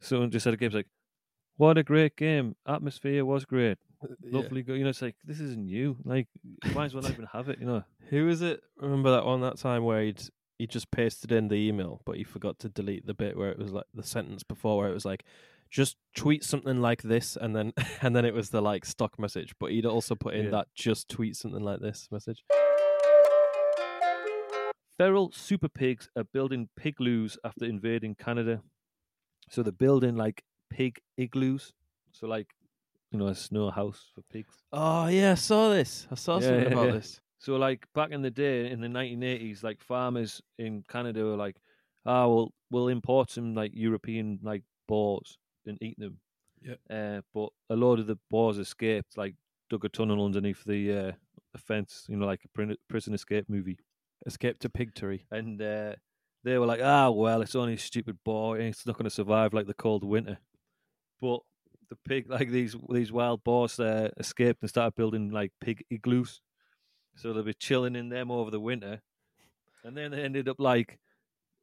someone 0.01 0.31
just 0.31 0.43
said 0.43 0.53
a 0.53 0.58
game's 0.58 0.74
like, 0.74 0.88
"What 1.58 1.77
a 1.77 1.84
great 1.84 2.15
game! 2.15 2.55
Atmosphere 2.67 3.24
was 3.25 3.46
great, 3.46 3.77
uh, 4.03 4.08
Yeah. 4.24 4.39
lovely." 4.39 4.63
Go, 4.63 4.74
you 4.74 4.84
know, 4.84 4.89
it's 4.89 5.01
like 5.01 5.15
this 5.24 5.39
isn't 5.39 5.67
you. 5.67 5.98
Like, 6.03 6.27
might 6.74 6.86
as 6.86 6.93
well 6.93 7.03
not 7.03 7.12
even 7.12 7.27
have 7.31 7.50
it. 7.50 7.60
You 7.60 7.65
know. 7.65 7.84
Who 8.09 8.25
was 8.25 8.41
it? 8.41 8.61
Remember 8.77 9.11
that 9.11 9.25
one 9.25 9.41
that 9.41 9.57
time 9.57 9.83
where 9.83 10.03
he'd 10.03 10.21
he 10.57 10.67
just 10.67 10.91
pasted 10.91 11.31
in 11.31 11.47
the 11.47 11.55
email, 11.55 12.01
but 12.05 12.17
he 12.17 12.23
forgot 12.23 12.59
to 12.59 12.69
delete 12.69 13.05
the 13.05 13.13
bit 13.13 13.37
where 13.37 13.49
it 13.49 13.57
was 13.57 13.71
like 13.71 13.85
the 13.93 14.03
sentence 14.03 14.43
before 14.43 14.77
where 14.79 14.89
it 14.89 14.93
was 14.93 15.05
like, 15.05 15.23
just 15.69 15.95
tweet 16.15 16.43
something 16.43 16.81
like 16.81 17.01
this, 17.03 17.37
and 17.39 17.55
then 17.55 17.71
and 18.01 18.15
then 18.15 18.25
it 18.25 18.33
was 18.33 18.49
the 18.49 18.61
like 18.61 18.85
stock 18.85 19.17
message, 19.19 19.53
but 19.59 19.71
he'd 19.71 19.85
also 19.85 20.15
put 20.15 20.33
in 20.33 20.45
Yeah. 20.45 20.51
that 20.51 20.67
just 20.75 21.07
tweet 21.09 21.35
something 21.35 21.63
like 21.63 21.79
this 21.79 22.07
message. 22.11 22.43
Feral 24.97 25.31
super 25.31 25.69
pigs 25.69 26.09
are 26.17 26.25
building 26.25 26.67
pigloos 26.77 27.37
after 27.45 27.63
invading 27.65 28.15
Canada. 28.15 28.61
So 29.49 29.63
they're 29.63 29.71
building 29.71 30.15
like 30.17 30.43
pig 30.69 30.99
igloos. 31.17 31.71
So 32.11 32.27
like 32.27 32.47
you 33.11 33.17
know 33.19 33.27
a 33.27 33.35
snow 33.35 33.69
house 33.71 34.11
for 34.13 34.21
pigs. 34.31 34.55
Oh 34.73 35.07
yeah, 35.07 35.31
I 35.31 35.35
saw 35.35 35.69
this. 35.69 36.05
I 36.11 36.15
saw 36.15 36.39
Yeah, 36.39 36.47
something 36.47 36.63
yeah, 36.63 36.73
about 36.73 36.85
yeah. 36.87 36.91
this. 36.93 37.21
So 37.39 37.55
like 37.55 37.88
back 37.93 38.12
in 38.12 38.22
the 38.22 38.31
day 38.31 38.69
in 38.69 38.81
the 38.81 38.89
1980s, 38.89 39.63
like 39.63 39.81
farmers 39.81 40.41
in 40.58 40.84
Canada 40.88 41.24
were 41.25 41.38
like, 41.38 41.62
"Ah, 42.05 42.27
we'll 42.27 42.53
we'll 42.69 42.89
import 42.89 43.31
some 43.31 43.55
like 43.55 43.72
European 43.74 44.39
like 44.43 44.63
boars 44.88 45.38
and 45.65 45.77
eat 45.81 45.98
them." 46.00 46.19
Yeah. 46.62 46.75
Uh, 46.89 47.22
but 47.34 47.50
a 47.69 47.75
lot 47.75 48.00
of 48.00 48.08
the 48.08 48.17
boars 48.29 48.58
escaped, 48.58 49.17
like 49.17 49.36
dug 49.69 49.86
a 49.86 49.89
tunnel 49.89 50.25
underneath 50.25 50.63
the 50.65 50.91
uh, 50.93 51.12
the 51.53 51.60
fence, 51.60 52.05
you 52.10 52.17
know, 52.17 52.25
like 52.25 52.43
a 52.46 52.75
prison 52.89 53.13
escape 53.13 53.50
movie. 53.50 53.79
Escape 54.25 54.60
to 54.60 54.69
Pigtory. 54.69 55.25
And 55.31 55.62
uh, 55.62 55.96
they 56.43 56.58
were 56.58 56.65
like, 56.65 56.81
"Ah, 56.84 57.10
well, 57.10 57.41
it's 57.41 57.55
only 57.55 57.74
a 57.75 57.77
stupid 57.77 58.19
boar. 58.25 58.58
It's 58.60 58.86
not 58.86 58.98
going 58.98 59.05
to 59.05 59.10
survive 59.10 59.53
like 59.53 59.67
the 59.67 59.74
cold 59.74 60.03
winter." 60.03 60.39
But 61.22 61.41
the 61.89 61.96
pig, 62.08 62.29
like 62.29 62.50
these 62.50 62.75
these 62.89 63.12
wild 63.12 63.43
boars, 63.43 63.79
uh, 63.79 64.10
escaped 64.17 64.62
and 64.62 64.69
started 64.69 64.96
building 64.96 65.31
like 65.31 65.51
pig 65.62 65.86
igloos. 65.89 66.41
So 67.19 67.33
they'll 67.33 67.43
be 67.43 67.53
chilling 67.53 67.95
in 67.95 68.07
them 68.07 68.31
over 68.31 68.49
the 68.49 68.59
winter, 68.61 69.01
and 69.83 69.95
then 69.95 70.11
they 70.11 70.23
ended 70.23 70.47
up 70.47 70.59
like 70.59 70.99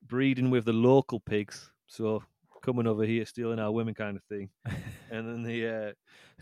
breeding 0.07 0.51
with 0.51 0.67
the 0.67 0.73
local 0.73 1.19
pigs. 1.19 1.71
So 1.87 2.23
coming 2.63 2.87
over 2.87 3.05
here, 3.05 3.25
stealing 3.25 3.59
our 3.59 3.73
women, 3.73 3.95
kind 3.95 4.17
of 4.17 4.23
thing. 4.25 4.51
and 5.11 5.27
then 5.27 5.43
the 5.43 5.67
uh, 5.67 5.93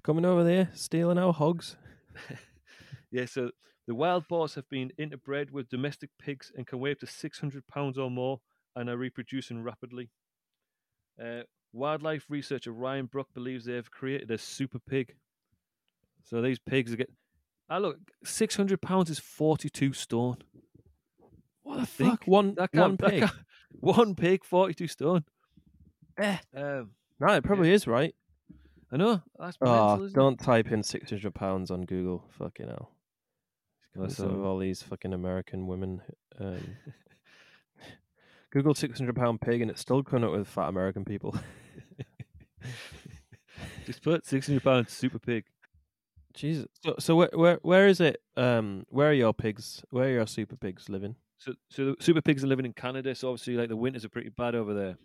Coming 0.04 0.26
over 0.26 0.44
there, 0.44 0.68
stealing 0.74 1.16
our 1.16 1.32
hogs. 1.32 1.76
yeah, 3.10 3.24
so 3.24 3.50
the 3.86 3.94
wild 3.94 4.28
boars 4.28 4.54
have 4.54 4.68
been 4.68 4.92
interbred 4.98 5.50
with 5.50 5.70
domestic 5.70 6.10
pigs 6.20 6.52
and 6.54 6.66
can 6.66 6.78
weigh 6.78 6.92
up 6.92 6.98
to 6.98 7.06
600 7.06 7.66
pounds 7.68 7.96
or 7.96 8.10
more 8.10 8.40
and 8.76 8.90
are 8.90 8.98
reproducing 8.98 9.62
rapidly. 9.62 10.10
Uh, 11.22 11.42
wildlife 11.72 12.26
researcher 12.28 12.72
Ryan 12.72 13.06
Brook 13.06 13.28
believes 13.32 13.64
they 13.64 13.76
have 13.76 13.90
created 13.90 14.30
a 14.30 14.36
super 14.36 14.78
pig. 14.78 15.14
So 16.22 16.42
these 16.42 16.58
pigs 16.58 16.92
are 16.92 16.96
get. 16.96 17.10
Ah, 17.70 17.78
look, 17.78 17.96
600 18.24 18.80
pounds 18.82 19.08
is 19.10 19.18
42 19.18 19.92
stone. 19.94 20.36
What 21.62 21.80
the 21.80 21.86
fuck? 21.86 22.24
One 22.26 22.54
That 22.56 22.70
one 22.74 22.96
that 22.96 23.10
pig. 23.10 23.20
can't- 23.20 23.32
one 23.80 24.14
pig, 24.14 24.44
42 24.44 24.86
stone. 24.88 25.24
Eh. 26.18 26.36
Um, 26.54 26.90
No, 27.18 27.28
it 27.34 27.42
probably 27.44 27.72
is 27.72 27.86
right. 27.86 28.14
I 28.92 28.96
know. 28.98 29.22
That's 29.38 29.56
Oh, 29.60 29.94
isn't 29.96 30.08
it? 30.08 30.14
don't 30.14 30.38
type 30.38 30.70
in 30.70 30.82
six 30.82 31.10
hundred 31.10 31.34
pounds 31.34 31.70
on 31.70 31.84
Google. 31.86 32.28
Fucking 32.38 32.68
hell. 32.68 32.90
Some 34.08 34.30
of 34.30 34.44
all. 34.44 34.58
these 34.58 34.82
fucking 34.82 35.12
American 35.12 35.66
women. 35.66 36.02
Um, 36.38 36.76
Google 38.52 38.74
six 38.74 38.98
hundred 38.98 39.16
pound 39.16 39.40
pig, 39.40 39.62
and 39.62 39.70
it's 39.70 39.80
still 39.80 40.02
coming 40.04 40.24
up 40.24 40.32
with 40.32 40.46
fat 40.46 40.68
American 40.68 41.04
people. 41.04 41.34
Just 43.86 44.02
put 44.02 44.24
600 44.24 44.62
pounds 44.62 44.92
super 44.92 45.18
pig. 45.18 45.44
Jesus. 46.34 46.66
So, 46.84 46.94
so 46.98 47.16
where, 47.16 47.30
where, 47.32 47.58
where 47.62 47.86
is 47.88 48.00
it? 48.00 48.20
Um, 48.36 48.84
where 48.88 49.10
are 49.10 49.14
your 49.14 49.32
pigs? 49.32 49.82
Where 49.90 50.06
are 50.06 50.12
your 50.12 50.26
super 50.26 50.56
pigs 50.56 50.88
living? 50.88 51.16
So, 51.38 51.54
so 51.70 51.84
the 51.86 51.96
super 52.00 52.20
pigs 52.22 52.42
are 52.44 52.46
living 52.48 52.66
in 52.66 52.72
Canada. 52.72 53.14
So 53.14 53.28
obviously, 53.30 53.56
like 53.56 53.68
the 53.68 53.76
winters 53.76 54.04
are 54.04 54.08
pretty 54.08 54.30
bad 54.30 54.54
over 54.54 54.74
there. 54.74 54.96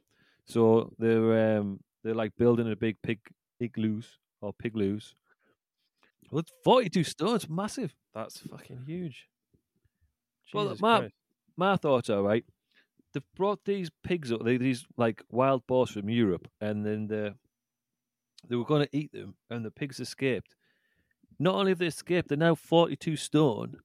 So 0.45 0.93
they're 0.97 1.57
um 1.57 1.79
they're 2.03 2.15
like 2.15 2.33
building 2.37 2.71
a 2.71 2.75
big 2.75 2.97
pig 3.03 3.19
igloos 3.59 4.17
or 4.41 4.53
pigloos. 4.53 5.13
Well, 6.31 6.39
it's 6.39 6.51
forty-two 6.63 7.03
stones, 7.03 7.49
massive. 7.49 7.93
That's 8.13 8.39
fucking 8.39 8.83
huge. 8.85 9.27
Well, 10.53 10.75
my- 10.79 10.99
Christ. 10.99 11.13
My 11.57 11.75
thoughts 11.75 12.09
are 12.09 12.21
right. 12.21 12.45
They've 13.13 13.23
brought 13.35 13.65
these 13.65 13.89
pigs 14.03 14.31
up, 14.31 14.45
they, 14.45 14.57
these 14.57 14.85
like 14.95 15.23
wild 15.29 15.65
boars 15.67 15.89
from 15.89 16.09
Europe, 16.09 16.47
and 16.61 16.85
then 16.85 17.07
the 17.07 17.33
they 18.47 18.55
were 18.55 18.63
going 18.65 18.83
to 18.83 18.97
eat 18.97 19.11
them, 19.11 19.35
and 19.49 19.65
the 19.65 19.71
pigs 19.71 19.99
escaped. 19.99 20.55
Not 21.39 21.55
only 21.55 21.71
have 21.71 21.79
they 21.79 21.87
escaped, 21.87 22.29
they're 22.29 22.37
now 22.37 22.55
forty-two 22.55 23.15
stone. 23.15 23.77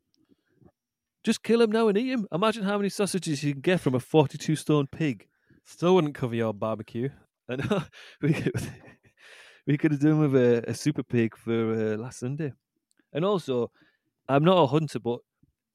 Just 1.22 1.42
kill 1.42 1.60
them 1.60 1.70
now 1.70 1.88
and 1.88 1.96
eat 1.96 2.10
them. 2.10 2.26
Imagine 2.32 2.64
how 2.64 2.76
many 2.76 2.88
sausages 2.88 3.42
you 3.42 3.52
can 3.52 3.62
get 3.62 3.80
from 3.80 3.94
a 3.94 4.00
forty-two 4.00 4.56
stone 4.56 4.86
pig. 4.86 5.26
Still 5.64 5.94
wouldn't 5.94 6.14
cover 6.14 6.34
your 6.34 6.52
barbecue. 6.52 7.10
Know 7.46 7.82
we 8.22 8.32
could, 8.32 8.52
we 9.66 9.76
could 9.76 9.92
have 9.92 10.00
done 10.00 10.18
with 10.18 10.34
a, 10.34 10.64
a 10.70 10.74
super 10.74 11.02
pig 11.02 11.36
for 11.36 11.74
uh, 11.74 11.96
last 11.98 12.20
Sunday. 12.20 12.54
And 13.12 13.22
also, 13.22 13.70
I'm 14.28 14.44
not 14.44 14.62
a 14.62 14.66
hunter, 14.66 14.98
but 14.98 15.18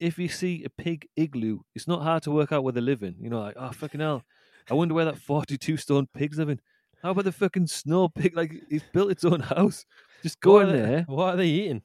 if 0.00 0.18
you 0.18 0.28
see 0.28 0.64
a 0.64 0.70
pig 0.70 1.06
igloo, 1.16 1.60
it's 1.76 1.86
not 1.86 2.02
hard 2.02 2.24
to 2.24 2.32
work 2.32 2.50
out 2.50 2.64
where 2.64 2.72
they're 2.72 2.82
living. 2.82 3.14
You 3.20 3.30
know, 3.30 3.40
like 3.40 3.56
oh 3.56 3.70
fucking 3.70 4.00
hell, 4.00 4.24
I 4.68 4.74
wonder 4.74 4.94
where 4.94 5.04
that 5.04 5.18
42 5.18 5.76
stone 5.76 6.08
pig's 6.12 6.38
living. 6.38 6.58
How 7.02 7.10
about 7.10 7.24
the 7.24 7.32
fucking 7.32 7.66
snow 7.68 8.08
pig? 8.08 8.36
Like 8.36 8.52
he's 8.68 8.82
built 8.92 9.10
its 9.10 9.24
own 9.24 9.40
house. 9.56 9.84
Just 10.22 10.40
go 10.40 10.54
What 10.54 10.68
in 10.68 10.72
they- 10.74 10.82
there. 10.82 11.04
What 11.08 11.34
are 11.34 11.36
they 11.36 11.48
eating? 11.48 11.82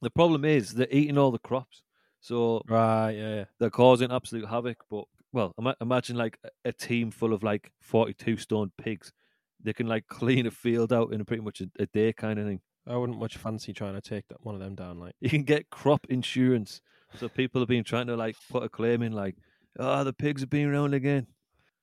The 0.00 0.10
problem 0.10 0.44
is 0.44 0.74
they're 0.74 0.86
eating 0.90 1.18
all 1.18 1.30
the 1.32 1.38
crops, 1.40 1.82
so 2.20 2.62
Right, 2.68 3.10
yeah, 3.12 3.34
yeah. 3.34 3.44
they're 3.58 3.70
causing 3.70 4.12
absolute 4.12 4.46
havoc. 4.48 4.78
But 4.88 5.04
well, 5.32 5.52
ima- 5.58 5.76
imagine 5.80 6.16
like 6.16 6.38
a- 6.64 6.72
team 6.72 7.10
full 7.10 7.32
of 7.32 7.42
like 7.42 7.72
forty-two 7.80 8.36
stone 8.36 8.70
pigs. 8.78 9.12
They 9.60 9.72
can 9.72 9.88
like 9.88 10.06
clean 10.08 10.46
a 10.46 10.50
field 10.52 10.92
out 10.92 11.12
in 11.12 11.20
a 11.20 11.24
pretty 11.24 11.42
much 11.42 11.60
a, 11.60 11.68
a 11.80 11.86
day 11.86 12.12
kind 12.12 12.38
of 12.38 12.46
thing. 12.46 12.60
I 12.86 12.96
wouldn't 12.96 13.18
much 13.18 13.36
fancy 13.36 13.72
trying 13.72 13.94
to 13.94 14.00
take 14.00 14.26
that 14.28 14.42
one 14.44 14.54
of 14.54 14.60
them 14.60 14.74
down. 14.74 14.98
Like, 14.98 15.14
You 15.20 15.28
can 15.28 15.42
get 15.42 15.68
crop 15.68 16.06
insurance. 16.08 16.80
So 17.18 17.28
people 17.28 17.60
have 17.60 17.68
been 17.68 17.84
trying 17.84 18.06
to 18.06 18.16
like 18.16 18.36
put 18.50 18.62
a 18.62 18.68
claim 18.68 19.02
in, 19.02 19.12
like, 19.12 19.34
oh, 19.78 20.04
the 20.04 20.12
pigs 20.12 20.40
have 20.42 20.48
been 20.50 20.68
around 20.68 20.94
again. 20.94 21.26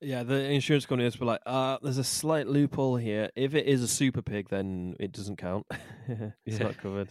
Yeah, 0.02 0.24
the 0.24 0.50
insurance 0.52 0.86
company 0.86 1.06
has 1.06 1.16
to 1.16 1.25
like, 1.25 1.42
uh, 1.46 1.78
there's 1.82 1.98
a 1.98 2.04
slight 2.04 2.48
loophole 2.48 2.96
here. 2.98 3.30
If 3.36 3.56
it 3.56 3.66
is 3.66 3.82
a 3.82 3.88
super 3.88 4.22
pig, 4.22 4.50
then 4.50 4.96
it 5.00 5.12
doesn't 5.12 5.38
count. 5.38 5.66
it's 6.08 6.60
Yeah. 6.60 6.64
not 6.68 6.78
covered. 6.78 7.10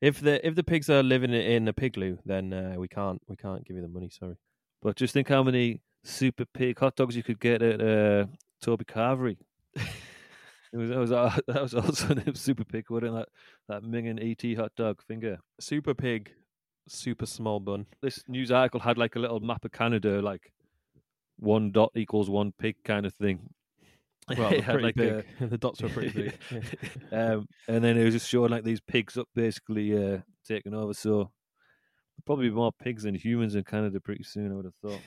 If 0.00 0.20
the 0.20 0.46
if 0.46 0.54
the 0.54 0.64
pigs 0.64 0.90
are 0.90 1.02
living 1.02 1.32
in 1.32 1.66
a 1.68 1.72
pigloo, 1.72 2.18
then 2.26 2.52
uh, 2.52 2.74
we 2.76 2.88
can't 2.88 3.22
we 3.28 3.36
can't 3.36 3.64
give 3.64 3.76
you 3.76 3.82
the 3.82 3.88
money. 3.88 4.10
Sorry. 4.10 4.36
But 4.82 4.96
just 4.96 5.14
think 5.14 5.28
how 5.28 5.42
many 5.42 5.80
super 6.02 6.44
pig 6.44 6.78
hot 6.78 6.94
dogs 6.96 7.16
you 7.16 7.22
could 7.22 7.40
get 7.40 7.62
at 7.62 7.80
uh, 7.80 8.26
Toby 8.60 8.84
Carvery. 8.84 9.38
it 9.74 10.76
was 10.76 10.90
that 10.90 10.98
was 10.98 11.12
uh, 11.12 11.34
that 11.46 11.62
was 11.62 11.74
also 11.74 12.14
a 12.14 12.36
super 12.36 12.64
pig, 12.64 12.90
wasn't 12.90 13.16
it? 13.16 13.28
That 13.68 13.82
that 13.82 13.88
Mingin 13.88 14.18
ET 14.20 14.58
hot 14.58 14.72
dog 14.76 15.00
finger. 15.02 15.38
Super 15.58 15.94
pig, 15.94 16.32
super 16.88 17.24
small 17.26 17.60
bun. 17.60 17.86
this 18.02 18.22
news 18.28 18.50
article 18.50 18.80
had 18.80 18.98
like 18.98 19.16
a 19.16 19.20
little 19.20 19.40
map 19.40 19.64
of 19.64 19.72
Canada, 19.72 20.20
like 20.20 20.52
one 21.38 21.70
dot 21.72 21.92
equals 21.94 22.30
one 22.30 22.52
pig 22.58 22.76
kind 22.84 23.06
of 23.06 23.14
thing. 23.14 23.50
Well, 24.36 24.50
pretty 24.62 24.82
like, 24.82 24.94
big. 24.94 25.24
a- 25.40 25.46
the 25.46 25.58
dots 25.58 25.82
were 25.82 25.88
pretty 25.88 26.10
big. 26.10 26.38
Yeah. 26.50 26.60
um, 27.32 27.48
and 27.68 27.84
then 27.84 27.96
it 27.96 28.04
was 28.04 28.14
just 28.14 28.28
showing 28.28 28.50
like 28.50 28.64
these 28.64 28.80
pigs 28.80 29.16
up 29.16 29.28
basically 29.34 29.96
uh, 29.96 30.18
taking 30.46 30.74
over. 30.74 30.94
So 30.94 31.30
probably 32.24 32.50
more 32.50 32.72
pigs 32.72 33.02
than 33.02 33.14
humans 33.14 33.54
in 33.54 33.64
Canada 33.64 34.00
pretty 34.00 34.24
soon. 34.24 34.52
I 34.52 34.54
would 34.54 34.64
have 34.64 34.74
thought. 34.82 35.02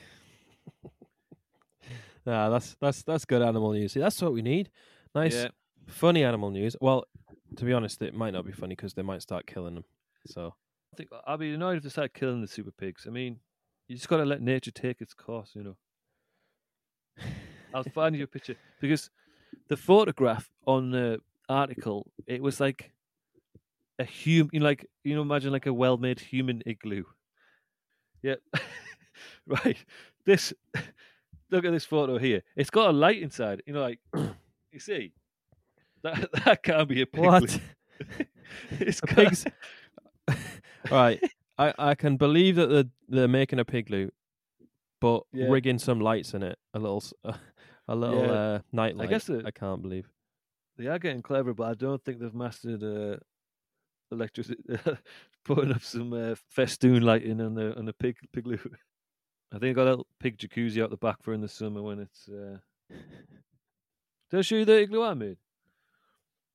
Nah, 2.26 2.50
that's 2.50 2.76
that's 2.78 3.02
that's 3.04 3.24
good 3.24 3.40
animal 3.40 3.72
news. 3.72 3.92
See, 3.92 4.00
that's 4.00 4.20
what 4.20 4.34
we 4.34 4.42
need. 4.42 4.70
Nice, 5.14 5.34
Yeah, 5.34 5.48
funny 5.86 6.24
animal 6.24 6.50
news. 6.50 6.76
Well, 6.78 7.04
to 7.56 7.64
be 7.64 7.72
honest, 7.72 8.02
it 8.02 8.14
might 8.14 8.32
not 8.32 8.44
be 8.44 8.52
funny 8.52 8.74
because 8.74 8.92
they 8.92 9.02
might 9.02 9.22
start 9.22 9.46
killing 9.46 9.74
them. 9.74 9.84
So 10.26 10.54
I 10.92 10.96
think 10.96 11.08
I'd 11.26 11.38
be 11.38 11.54
annoyed 11.54 11.78
if 11.78 11.84
they 11.84 11.88
start 11.88 12.12
killing 12.12 12.42
the 12.42 12.46
super 12.46 12.70
pigs. 12.70 13.06
I 13.06 13.10
mean, 13.10 13.40
you 13.86 13.96
just 13.96 14.08
got 14.08 14.18
to 14.18 14.26
let 14.26 14.42
nature 14.42 14.70
take 14.70 15.00
its 15.00 15.14
course, 15.14 15.52
you 15.54 15.62
know. 15.62 15.76
I'll 17.74 17.84
find 17.84 18.16
you 18.16 18.24
a 18.24 18.26
picture 18.26 18.56
because 18.80 19.10
the 19.68 19.76
photograph 19.76 20.48
on 20.66 20.90
the 20.90 21.20
article 21.48 22.06
it 22.26 22.42
was 22.42 22.60
like 22.60 22.92
a 23.98 24.04
human, 24.04 24.50
you 24.52 24.60
know, 24.60 24.66
like 24.66 24.86
you 25.04 25.14
know, 25.14 25.22
imagine 25.22 25.52
like 25.52 25.66
a 25.66 25.72
well-made 25.72 26.20
human 26.20 26.62
igloo. 26.66 27.04
Yeah, 28.22 28.36
right. 29.46 29.76
This 30.24 30.52
look 31.50 31.64
at 31.64 31.72
this 31.72 31.84
photo 31.84 32.18
here. 32.18 32.42
It's 32.56 32.70
got 32.70 32.90
a 32.90 32.92
light 32.92 33.20
inside. 33.22 33.62
You 33.66 33.72
know, 33.74 33.80
like 33.82 33.98
you 34.72 34.78
see 34.78 35.12
that 36.02 36.28
that 36.44 36.62
can't 36.62 36.88
be 36.88 37.02
a 37.02 37.06
pig. 37.06 37.24
what? 37.24 37.60
it's 38.80 39.00
A 39.02 39.06
got- 39.06 39.16
pig's 39.16 39.44
right. 40.90 41.20
I, 41.58 41.74
I 41.76 41.94
can 41.96 42.16
believe 42.16 42.54
that 42.54 42.66
they're, 42.68 42.84
they're 43.08 43.26
making 43.28 43.58
a 43.58 43.64
pig 43.64 43.86
pigloo, 43.86 44.10
but 45.00 45.22
Yeah. 45.32 45.46
rigging 45.48 45.78
some 45.78 46.00
lights 46.00 46.34
in 46.34 46.42
it, 46.42 46.58
a 46.74 46.78
little, 46.78 46.98
s- 46.98 47.14
a 47.88 47.94
little 47.94 48.20
Yeah. 48.24 48.32
uh, 48.32 48.58
night 48.72 48.96
light. 48.96 49.08
I 49.08 49.10
guess 49.10 49.28
it- 49.28 49.46
I 49.46 49.50
can't 49.50 49.82
believe. 49.82 50.08
They 50.76 50.86
are 50.86 50.98
getting 50.98 51.22
clever, 51.22 51.54
but 51.54 51.64
I 51.70 51.74
don't 51.74 52.02
think 52.04 52.20
they've 52.20 52.34
mastered 52.34 52.82
uh, 52.84 53.16
electricity. 54.12 54.62
Putting 55.44 55.72
up 55.72 55.82
some 55.82 56.12
uh, 56.12 56.34
festoon 56.50 57.02
lighting 57.02 57.40
on 57.40 57.54
the 57.54 57.76
on 57.76 57.84
the 57.86 57.92
pig 57.94 58.16
pigloo. 58.32 58.58
I 59.52 59.58
think 59.58 59.76
I 59.78 59.84
got 59.84 59.98
a 60.00 60.02
pig 60.20 60.36
jacuzzi 60.38 60.82
out 60.82 60.90
the 60.90 60.96
back 60.98 61.22
for 61.22 61.32
in 61.32 61.40
the 61.40 61.48
summer 61.48 61.82
when 61.82 61.98
it's. 62.00 62.28
Uh... 62.28 62.58
Did 64.30 64.38
I 64.38 64.42
show 64.42 64.56
you 64.56 64.64
the 64.66 64.78
igloo 64.82 65.02
I 65.02 65.14
made? 65.14 65.38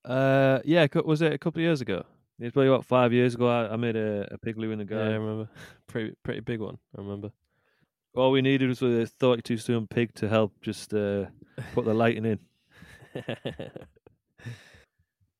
Uh, 0.05 0.59
yeah, 0.63 0.85
was 1.03 1.21
it 1.21 1.33
a 1.33 1.37
couple 1.37 1.59
of 1.59 1.63
years 1.63 1.81
ago? 1.81 2.03
It's 2.39 2.53
probably 2.53 2.67
about 2.69 2.85
five 2.85 3.13
years 3.13 3.35
ago. 3.35 3.47
I, 3.47 3.73
I 3.73 3.75
made 3.77 3.95
a, 3.95 4.27
a 4.33 4.37
pigloo 4.37 4.71
in 4.71 4.79
the 4.79 4.85
garden. 4.85 5.09
Yeah, 5.09 5.15
I 5.15 5.17
remember. 5.19 5.49
Pretty 5.87 6.13
pretty 6.23 6.41
big 6.41 6.59
one. 6.59 6.77
I 6.97 7.01
remember. 7.01 7.31
All 8.15 8.31
we 8.31 8.41
needed 8.41 8.69
was 8.69 8.81
a 8.81 9.05
32 9.07 9.57
stone 9.57 9.87
pig 9.87 10.13
to 10.15 10.29
help 10.29 10.53
just 10.61 10.93
uh, 10.93 11.25
put 11.73 11.85
the 11.85 11.93
lighting 11.93 12.25
in. 12.25 12.39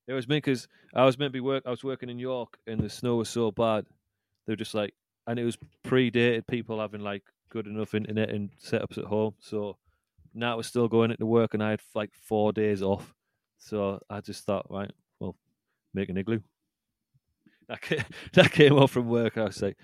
It 0.07 0.13
was 0.13 0.27
me 0.27 0.37
because 0.37 0.67
I 0.93 1.05
was 1.05 1.17
meant 1.17 1.29
to 1.29 1.37
be 1.37 1.39
work. 1.39 1.63
I 1.65 1.69
was 1.69 1.83
working 1.83 2.09
in 2.09 2.19
York, 2.19 2.57
and 2.67 2.79
the 2.79 2.89
snow 2.89 3.15
was 3.15 3.29
so 3.29 3.51
bad. 3.51 3.85
They 4.45 4.51
were 4.51 4.57
just 4.57 4.73
like, 4.73 4.93
and 5.27 5.39
it 5.39 5.45
was 5.45 5.57
predated 5.85 6.45
people 6.47 6.79
having 6.79 7.01
like 7.01 7.23
good 7.49 7.67
enough 7.67 7.93
internet 7.93 8.29
and 8.29 8.49
setups 8.61 8.97
at 8.97 9.05
home. 9.05 9.35
So 9.39 9.77
now 10.33 10.51
Nat 10.51 10.55
was 10.57 10.67
still 10.67 10.89
going 10.89 11.11
into 11.11 11.25
work, 11.25 11.53
and 11.53 11.63
I 11.63 11.71
had 11.71 11.81
like 11.95 12.13
four 12.13 12.51
days 12.51 12.81
off. 12.81 13.13
So 13.59 14.01
I 14.09 14.19
just 14.19 14.45
thought, 14.45 14.67
right, 14.69 14.91
well, 15.19 15.37
make 15.93 16.09
an 16.09 16.17
igloo. 16.17 16.41
That 17.69 17.81
came, 17.81 18.03
that 18.33 18.51
came 18.51 18.73
off 18.73 18.91
from 18.91 19.07
work. 19.07 19.37
I 19.37 19.45
was 19.45 19.61
like, 19.61 19.77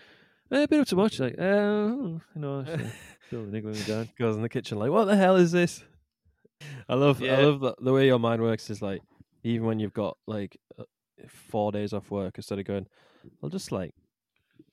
eh, 0.52 0.64
a 0.64 0.68
bit 0.68 0.88
too 0.88 0.96
much. 0.96 1.20
Like, 1.20 1.36
uh, 1.40 1.44
you 1.46 2.22
know, 2.36 2.64
so 2.68 2.78
build 3.32 3.48
an 3.50 3.56
igloo 3.56 3.74
down. 3.84 4.10
Goes 4.18 4.36
in 4.36 4.42
the 4.42 4.50
kitchen 4.50 4.78
like, 4.80 4.92
what 4.92 5.06
the 5.06 5.16
hell 5.16 5.36
is 5.36 5.52
this? 5.52 5.84
I 6.90 6.96
love, 6.96 7.22
I 7.24 7.42
love 7.42 7.60
the, 7.62 7.76
the 7.80 7.94
way 7.94 8.06
your 8.08 8.20
mind 8.20 8.42
works. 8.42 8.70
Is 8.70 8.82
like, 8.82 9.02
even 9.44 9.66
when 9.66 9.80
you've 9.80 9.94
got 9.94 10.18
like 10.28 10.58
uh, 10.78 10.84
four 11.28 11.72
days 11.72 11.94
off 11.94 12.12
work, 12.12 12.34
instead 12.38 12.60
of 12.60 12.66
going, 12.66 12.88
I'll 13.42 13.50
just 13.50 13.72
like 13.72 13.94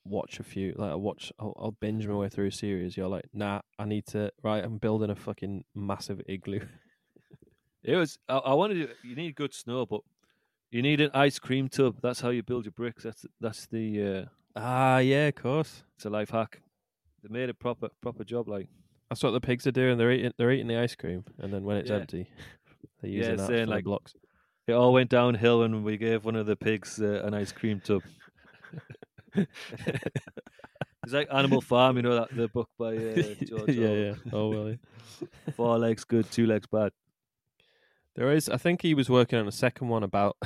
watch 0.03 0.39
a 0.39 0.43
few, 0.43 0.73
like 0.77 0.89
I'll 0.91 1.01
watch, 1.01 1.31
I'll, 1.39 1.53
I'll 1.57 1.71
binge 1.79 2.05
my 2.07 2.15
way 2.15 2.29
through 2.29 2.47
a 2.47 2.51
series. 2.51 2.97
You're 2.97 3.07
like, 3.07 3.25
nah, 3.33 3.61
I 3.79 3.85
need 3.85 4.05
to. 4.07 4.31
Right, 4.43 4.63
I'm 4.63 4.77
building 4.79 5.09
a 5.09 5.15
fucking 5.15 5.63
massive 5.75 6.21
igloo. 6.27 6.61
It 7.83 7.95
was. 7.95 8.17
I, 8.27 8.37
I 8.37 8.53
wanted. 8.53 8.87
to- 8.87 9.07
You 9.07 9.15
need 9.15 9.35
good 9.35 9.53
snow, 9.53 9.85
but 9.85 10.01
you 10.71 10.81
need 10.81 10.99
an 10.99 11.11
ice 11.13 11.39
cream 11.39 11.69
tub. 11.69 11.95
That's 12.01 12.19
how 12.19 12.29
you 12.29 12.43
build 12.43 12.65
your 12.65 12.73
bricks. 12.73 13.03
That's 13.03 13.25
that's 13.39 13.65
the. 13.67 14.03
Uh, 14.03 14.25
Ah, 14.57 14.97
yeah, 14.99 15.27
of 15.27 15.35
course. 15.35 15.83
it's 15.95 16.05
a 16.05 16.09
life 16.09 16.29
hack. 16.31 16.61
They 17.23 17.29
made 17.29 17.49
a 17.49 17.53
proper 17.53 17.89
proper 18.01 18.23
job. 18.23 18.47
Like 18.47 18.67
That's 19.09 19.23
what 19.23 19.31
the 19.31 19.41
pigs 19.41 19.65
are 19.67 19.71
doing. 19.71 19.97
They're 19.97 20.11
eating, 20.11 20.33
they're 20.37 20.51
eating 20.51 20.67
the 20.67 20.77
ice 20.77 20.95
cream, 20.95 21.23
and 21.39 21.53
then 21.53 21.63
when 21.63 21.77
it's 21.77 21.89
Yeah. 21.89 21.97
empty, 21.97 22.27
they're 23.01 23.11
Yeah, 23.11 23.17
using 23.19 23.37
that 23.37 23.45
for 23.47 23.53
the 23.53 23.65
like- 23.65 23.83
blocks. 23.83 24.13
it 24.67 24.73
all 24.73 24.93
went 24.93 25.09
downhill 25.09 25.59
when 25.59 25.83
we 25.83 25.97
gave 25.97 26.25
one 26.25 26.35
of 26.35 26.45
the 26.45 26.55
pigs 26.55 26.99
uh, 27.01 27.21
an 27.23 27.33
ice 27.33 27.51
cream 27.51 27.79
tub. 27.83 28.01
it's 29.35 31.13
like 31.13 31.27
Animal 31.31 31.61
Farm, 31.61 31.95
you 31.97 32.03
know 32.03 32.15
that 32.15 32.35
the 32.35 32.47
book 32.49 32.69
by 32.77 32.95
uh, 32.97 33.15
George. 33.45 33.69
yeah, 33.69 33.87
Orwell. 33.87 33.95
yeah. 33.95 34.13
Oh 34.33 34.49
well. 34.49 34.69
yeah. 34.69 35.27
Four 35.55 35.77
legs 35.79 36.03
good, 36.03 36.29
two 36.31 36.45
legs 36.45 36.67
bad. 36.67 36.91
There 38.15 38.31
is. 38.31 38.49
I 38.49 38.57
think 38.57 38.81
he 38.81 38.93
was 38.93 39.09
working 39.09 39.37
on 39.39 39.47
a 39.47 39.51
second 39.51 39.89
one 39.89 40.03
about 40.03 40.37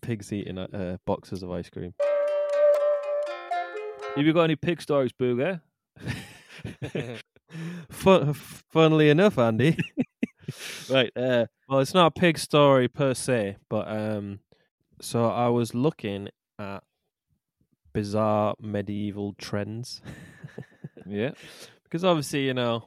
pigs 0.00 0.32
eating 0.32 0.58
uh, 0.58 0.96
boxes 1.04 1.42
of 1.42 1.50
ice 1.50 1.68
cream. 1.70 1.94
Have 4.18 4.26
you 4.26 4.32
got 4.32 4.42
any 4.42 4.56
pig 4.56 4.82
stories, 4.82 5.12
Booger? 5.12 5.60
Fun, 7.88 8.32
funnily 8.34 9.10
enough, 9.10 9.38
Andy. 9.38 9.78
Right. 10.88 11.12
Uh, 11.14 11.44
well, 11.68 11.80
it's 11.80 11.92
not 11.92 12.06
a 12.06 12.20
pig 12.20 12.38
story 12.38 12.88
per 12.88 13.12
se, 13.12 13.58
but 13.68 13.86
um, 13.86 14.40
so 14.98 15.26
I 15.26 15.48
was 15.48 15.74
looking 15.74 16.30
at 16.58 16.82
bizarre 17.92 18.54
medieval 18.58 19.34
trends 19.36 20.00
yeah. 21.06 21.32
because 21.84 22.02
obviously 22.02 22.46
you 22.46 22.54
know 22.54 22.86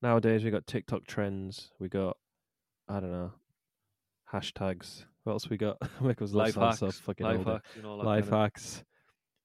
nowadays 0.00 0.44
we 0.44 0.52
got 0.52 0.64
TikTok 0.68 1.06
trends, 1.08 1.72
we 1.80 1.88
got 1.88 2.16
I 2.88 3.00
don't 3.00 3.10
know 3.10 3.32
hashtags. 4.32 5.06
What 5.24 5.32
else 5.32 5.50
we 5.50 5.56
got? 5.56 5.78
Make 6.00 6.22
us 6.22 6.32
Life 6.32 6.54
hacks. 6.54 7.00
fucking 7.00 7.26
life 7.26 7.44
hacks. 7.44 7.68
You 7.74 7.82
know, 7.82 7.96
life 7.96 8.30
hacks. 8.30 8.84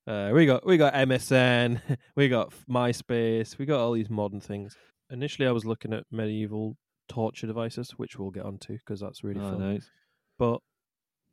Uh, 0.07 0.29
we 0.33 0.45
got 0.45 0.65
we 0.65 0.77
got 0.77 0.93
MSN, 0.93 1.81
we 2.15 2.27
got 2.29 2.53
MySpace, 2.69 3.57
we 3.57 3.65
got 3.65 3.79
all 3.79 3.93
these 3.93 4.09
modern 4.09 4.39
things. 4.39 4.75
Initially, 5.09 5.47
I 5.47 5.51
was 5.51 5.65
looking 5.65 5.93
at 5.93 6.03
medieval 6.11 6.77
torture 7.09 7.47
devices, 7.47 7.91
which 7.97 8.17
we'll 8.17 8.31
get 8.31 8.45
onto 8.45 8.73
because 8.77 8.99
that's 8.99 9.23
really 9.23 9.39
Oh, 9.41 9.51
fun. 9.51 9.59
nice. 9.59 9.89
But 10.37 10.59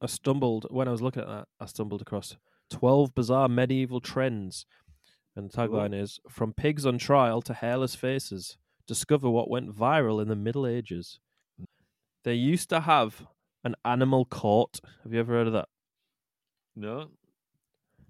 I 0.00 0.06
stumbled 0.06 0.66
when 0.70 0.88
I 0.88 0.90
was 0.90 1.02
looking 1.02 1.22
at 1.22 1.28
that. 1.28 1.48
I 1.60 1.66
stumbled 1.66 2.00
across 2.02 2.36
twelve 2.70 3.14
bizarre 3.14 3.48
medieval 3.48 4.00
trends, 4.00 4.64
and 5.36 5.50
the 5.50 5.56
tagline 5.56 5.94
is 5.94 6.18
"From 6.30 6.54
pigs 6.54 6.86
on 6.86 6.96
trial 6.98 7.42
to 7.42 7.52
hairless 7.54 7.94
faces, 7.94 8.56
discover 8.86 9.28
what 9.28 9.50
went 9.50 9.76
viral 9.76 10.20
in 10.22 10.28
the 10.28 10.36
Middle 10.36 10.66
Ages." 10.66 11.18
They 12.24 12.34
used 12.34 12.68
to 12.70 12.80
have 12.80 13.26
an 13.64 13.74
animal 13.84 14.24
court. 14.24 14.80
Have 15.02 15.12
you 15.12 15.20
ever 15.20 15.32
heard 15.34 15.46
of 15.48 15.52
that? 15.52 15.68
No. 16.74 17.10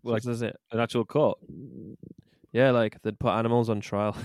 Like 0.05 0.27
is 0.27 0.43
it. 0.43 0.57
an 0.71 0.81
actual 0.81 1.05
court. 1.05 1.39
Yeah, 2.53 2.71
like 2.71 3.01
they'd 3.03 3.19
put 3.19 3.31
animals 3.31 3.71
on 3.71 3.81
trial. 3.81 4.17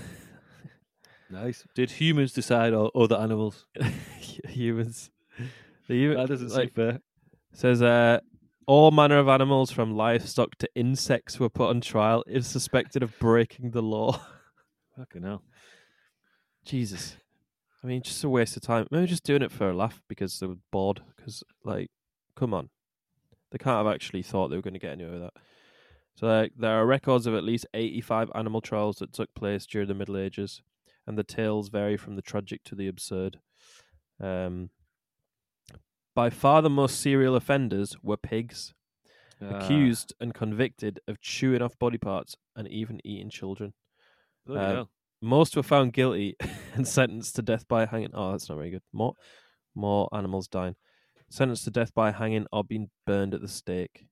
Nice. 1.30 1.64
Did 1.74 1.90
humans 1.90 2.32
decide 2.32 2.72
or 2.72 2.90
other 2.94 3.16
animals? 3.16 3.66
humans. 4.48 5.10
The 5.86 5.94
human, 5.94 6.16
That 6.18 6.28
doesn't 6.28 6.48
like, 6.50 6.68
seem 6.68 6.74
fair. 6.74 7.00
says 7.52 7.82
uh, 7.82 8.20
all 8.66 8.90
manner 8.90 9.18
of 9.18 9.28
animals 9.28 9.70
from 9.70 9.94
livestock 9.94 10.56
to 10.58 10.68
insects 10.74 11.38
were 11.38 11.50
put 11.50 11.68
on 11.68 11.80
trial 11.82 12.24
if 12.26 12.44
suspected 12.44 13.02
of 13.02 13.18
breaking 13.18 13.72
the 13.72 13.82
law. 13.82 14.20
Fucking 14.96 15.22
hell. 15.22 15.42
Jesus. 16.64 17.16
I 17.84 17.86
mean, 17.86 18.02
just 18.02 18.24
a 18.24 18.28
waste 18.28 18.56
of 18.56 18.62
time. 18.62 18.86
Maybe 18.90 19.06
just 19.06 19.22
doing 19.24 19.42
it 19.42 19.52
for 19.52 19.70
a 19.70 19.76
laugh 19.76 20.02
because 20.08 20.40
they 20.40 20.46
were 20.46 20.56
bored. 20.72 21.00
Because, 21.16 21.44
like, 21.64 21.90
come 22.36 22.52
on. 22.52 22.70
They 23.50 23.58
can't 23.58 23.86
have 23.86 23.94
actually 23.94 24.22
thought 24.22 24.48
they 24.48 24.56
were 24.56 24.62
going 24.62 24.74
to 24.74 24.80
get 24.80 24.92
anywhere 24.92 25.12
with 25.12 25.22
that. 25.22 25.32
So, 26.18 26.26
like, 26.26 26.52
there 26.56 26.72
are 26.72 26.84
records 26.84 27.28
of 27.28 27.34
at 27.36 27.44
least 27.44 27.66
85 27.74 28.32
animal 28.34 28.60
trials 28.60 28.96
that 28.96 29.12
took 29.12 29.32
place 29.34 29.66
during 29.66 29.86
the 29.86 29.94
Middle 29.94 30.16
Ages, 30.16 30.62
and 31.06 31.16
the 31.16 31.22
tales 31.22 31.68
vary 31.68 31.96
from 31.96 32.16
the 32.16 32.22
tragic 32.22 32.64
to 32.64 32.74
the 32.74 32.88
absurd. 32.88 33.38
Um, 34.20 34.70
by 36.16 36.28
far 36.30 36.60
the 36.60 36.70
most 36.70 37.00
serial 37.00 37.36
offenders 37.36 37.96
were 38.02 38.16
pigs, 38.16 38.74
Ah, 39.40 39.58
accused 39.58 40.12
and 40.18 40.34
convicted 40.34 40.98
of 41.06 41.20
chewing 41.20 41.62
off 41.62 41.78
body 41.78 41.98
parts 41.98 42.34
and 42.56 42.66
even 42.66 43.00
eating 43.04 43.30
children. 43.30 43.72
uh. 44.56 44.84
Most 45.20 45.56
were 45.56 45.62
found 45.62 45.92
guilty 45.92 46.34
and 46.74 46.86
sentenced 46.88 47.36
to 47.36 47.42
death 47.42 47.68
by 47.68 47.86
hanging. 47.86 48.10
Oh, 48.12 48.32
that's 48.32 48.48
not 48.48 48.56
very 48.56 48.70
good. 48.70 48.82
More, 48.92 49.14
more 49.76 50.08
animals 50.12 50.48
dying. 50.48 50.74
Sentenced 51.28 51.62
to 51.64 51.70
death 51.70 51.94
by 51.94 52.10
hanging 52.10 52.46
or 52.50 52.64
being 52.64 52.90
burned 53.06 53.34
at 53.34 53.40
the 53.40 53.46
stake. 53.46 54.06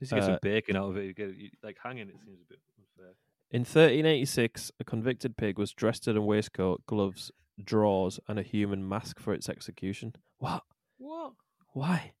Just 0.00 0.12
get 0.12 0.22
uh, 0.22 0.26
some 0.26 0.38
bacon 0.42 0.76
out 0.76 0.90
of 0.90 0.96
it. 0.96 1.04
You 1.04 1.14
get 1.14 1.36
you, 1.36 1.50
like 1.62 1.76
hanging. 1.82 2.08
It 2.08 2.16
seems 2.24 2.40
a 2.40 2.48
bit 2.48 2.58
unfair. 2.78 3.14
In 3.50 3.60
1386, 3.60 4.72
a 4.80 4.84
convicted 4.84 5.36
pig 5.36 5.58
was 5.58 5.72
dressed 5.72 6.08
in 6.08 6.16
a 6.16 6.22
waistcoat, 6.22 6.82
gloves, 6.86 7.30
drawers, 7.62 8.18
and 8.26 8.38
a 8.38 8.42
human 8.42 8.88
mask 8.88 9.20
for 9.20 9.34
its 9.34 9.48
execution. 9.48 10.14
What? 10.38 10.62
What? 10.98 11.32
Why? 11.72 12.12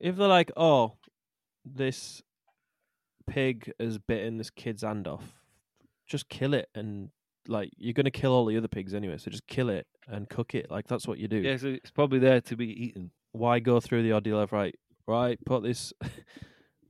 If 0.00 0.16
they're 0.16 0.28
like, 0.28 0.50
oh, 0.56 0.94
this 1.64 2.22
pig 3.26 3.72
has 3.78 3.98
bitten 3.98 4.38
this 4.38 4.50
kid's 4.50 4.82
hand 4.82 5.06
off, 5.06 5.40
just 6.06 6.28
kill 6.28 6.54
it 6.54 6.68
and 6.74 7.10
like 7.48 7.70
you're 7.76 7.92
gonna 7.92 8.10
kill 8.10 8.32
all 8.32 8.46
the 8.46 8.56
other 8.56 8.68
pigs 8.68 8.94
anyway, 8.94 9.18
so 9.18 9.30
just 9.30 9.46
kill 9.46 9.68
it 9.68 9.86
and 10.08 10.28
cook 10.28 10.54
it. 10.54 10.70
Like 10.70 10.86
that's 10.86 11.06
what 11.06 11.18
you 11.18 11.28
do. 11.28 11.38
Yeah, 11.38 11.56
so 11.56 11.68
it's 11.68 11.90
probably 11.90 12.18
there 12.18 12.40
to 12.40 12.56
be 12.56 12.66
eaten. 12.66 13.10
Why 13.32 13.58
go 13.60 13.80
through 13.80 14.02
the 14.02 14.12
ordeal 14.12 14.40
of 14.40 14.52
right, 14.52 14.74
right? 15.06 15.38
Put 15.44 15.62
this, 15.62 15.92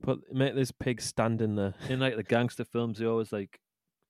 put 0.03 0.21
make 0.31 0.53
this 0.53 0.71
pig 0.71 1.01
stand 1.01 1.41
in 1.41 1.55
the 1.55 1.73
In 1.89 1.99
like 1.99 2.15
the 2.15 2.23
gangster 2.23 2.63
films, 2.65 2.99
they 2.99 3.05
always 3.05 3.31
like 3.31 3.59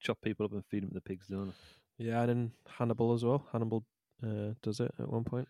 chop 0.01 0.19
people 0.21 0.45
up 0.45 0.51
and 0.51 0.65
feed 0.65 0.83
them 0.83 0.89
to 0.89 0.95
the 0.95 1.01
pigs, 1.01 1.27
don't 1.29 1.53
they? 1.97 2.05
yeah, 2.05 2.21
and 2.23 2.31
in 2.31 2.51
Hannibal 2.77 3.13
as 3.13 3.23
well. 3.23 3.45
Hannibal 3.53 3.85
uh, 4.21 4.53
does 4.61 4.79
it 4.81 4.91
at 4.99 5.07
one 5.09 5.23
point. 5.23 5.47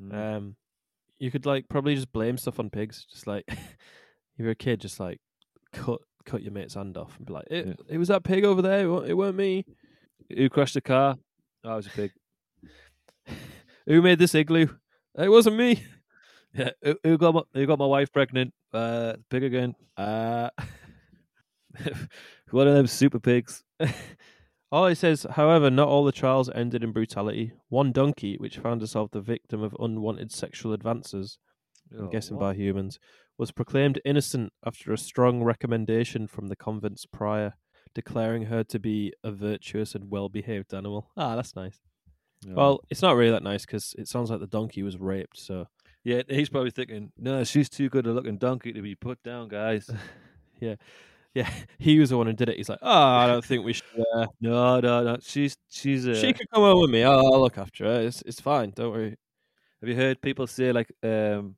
Mm. 0.00 0.36
Um, 0.36 0.56
you 1.18 1.30
could 1.30 1.46
like 1.46 1.68
probably 1.68 1.94
just 1.94 2.12
blame 2.12 2.38
stuff 2.38 2.60
on 2.60 2.70
pigs. 2.70 3.06
Just 3.10 3.26
like 3.26 3.44
if 3.48 3.58
you're 4.38 4.50
a 4.50 4.54
kid, 4.54 4.80
just 4.80 5.00
like 5.00 5.18
cut 5.72 6.00
cut 6.24 6.42
your 6.42 6.52
mate's 6.52 6.74
hand 6.74 6.96
off 6.96 7.16
and 7.16 7.26
be 7.26 7.32
like, 7.32 7.46
it, 7.50 7.66
Yeah. 7.66 7.74
it 7.88 7.98
was 7.98 8.08
that 8.08 8.22
pig 8.24 8.44
over 8.44 8.62
there. 8.62 8.80
It 9.04 9.16
weren't 9.16 9.36
me. 9.36 9.64
Who 10.36 10.48
crashed 10.48 10.74
the 10.74 10.80
car? 10.80 11.16
Oh, 11.64 11.72
it 11.72 11.76
was 11.76 11.86
a 11.86 11.90
pig. 11.90 12.12
Who 13.86 14.02
made 14.02 14.18
this 14.18 14.34
igloo? 14.34 14.68
It 15.18 15.28
wasn't 15.30 15.56
me. 15.56 15.84
Yeah, 16.54 16.70
who, 16.82 16.96
who 17.04 17.18
got 17.18 17.34
my 17.34 17.42
who 17.54 17.66
got 17.66 17.78
my 17.78 17.86
wife 17.86 18.12
pregnant? 18.12 18.52
Uh, 18.72 19.14
pig 19.30 19.42
again. 19.44 19.74
Uh, 19.96 20.50
One 22.50 22.66
of 22.68 22.74
them 22.74 22.86
super 22.86 23.20
pigs. 23.20 23.62
all 24.72 24.86
it 24.86 24.96
says, 24.96 25.26
however, 25.30 25.70
not 25.70 25.88
all 25.88 26.04
the 26.04 26.12
trials 26.12 26.50
ended 26.50 26.82
in 26.82 26.92
brutality. 26.92 27.52
One 27.68 27.92
donkey, 27.92 28.36
which 28.38 28.58
found 28.58 28.80
herself 28.80 29.10
the 29.12 29.20
victim 29.20 29.62
of 29.62 29.76
unwanted 29.78 30.32
sexual 30.32 30.72
advances, 30.72 31.38
I'm 31.96 32.06
Oh, 32.06 32.08
guessing 32.08 32.36
what? 32.36 32.42
by 32.42 32.54
humans, 32.54 32.98
was 33.38 33.52
proclaimed 33.52 34.00
innocent 34.04 34.52
after 34.66 34.92
a 34.92 34.98
strong 34.98 35.42
recommendation 35.44 36.26
from 36.26 36.48
the 36.48 36.56
convent's 36.56 37.06
prior, 37.06 37.54
declaring 37.94 38.46
her 38.46 38.64
to 38.64 38.78
be 38.78 39.12
a 39.22 39.30
virtuous 39.30 39.94
and 39.94 40.10
well-behaved 40.10 40.74
animal. 40.74 41.10
Ah, 41.16 41.36
that's 41.36 41.54
nice. 41.56 41.80
Oh. 42.48 42.54
Well, 42.54 42.80
it's 42.90 43.02
not 43.02 43.16
really 43.16 43.30
that 43.30 43.42
nice 43.42 43.64
because 43.64 43.94
it 43.98 44.08
sounds 44.08 44.30
like 44.30 44.40
the 44.40 44.46
donkey 44.46 44.82
was 44.82 44.98
raped. 44.98 45.38
So 45.38 45.66
yeah, 46.04 46.22
he's 46.28 46.48
probably 46.48 46.70
thinking, 46.70 47.12
no, 47.18 47.44
she's 47.44 47.68
too 47.68 47.88
good 47.88 48.06
a 48.06 48.12
looking 48.12 48.38
donkey 48.38 48.72
to 48.72 48.82
be 48.82 48.94
put 48.94 49.22
down, 49.22 49.48
guys. 49.48 49.90
yeah, 50.60 50.76
Yeah, 51.34 51.50
he 51.78 51.98
was 51.98 52.10
the 52.10 52.16
one 52.16 52.26
who 52.26 52.32
did 52.32 52.48
it. 52.48 52.56
He's 52.56 52.68
like, 52.68 52.78
oh, 52.82 52.90
I 52.90 53.26
don't 53.26 53.44
think 53.44 53.64
we 53.64 53.72
should. 53.74 53.84
Uh, 54.14 54.26
no, 54.40 54.80
no, 54.80 55.02
no. 55.04 55.18
She's 55.22 55.56
she's. 55.68 56.06
Uh, 56.08 56.14
she 56.14 56.32
could 56.32 56.48
come 56.50 56.62
home 56.62 56.80
with 56.80 56.90
me. 56.90 57.02
I'll, 57.04 57.18
I'll 57.18 57.40
look 57.40 57.58
after 57.58 57.84
her. 57.84 58.00
It's 58.00 58.22
it's 58.22 58.40
fine. 58.40 58.72
Don't 58.74 58.92
worry. 58.92 59.16
Have 59.80 59.88
you 59.88 59.96
heard 59.96 60.20
people 60.20 60.46
say 60.46 60.72
like, 60.72 60.92
um, 61.02 61.56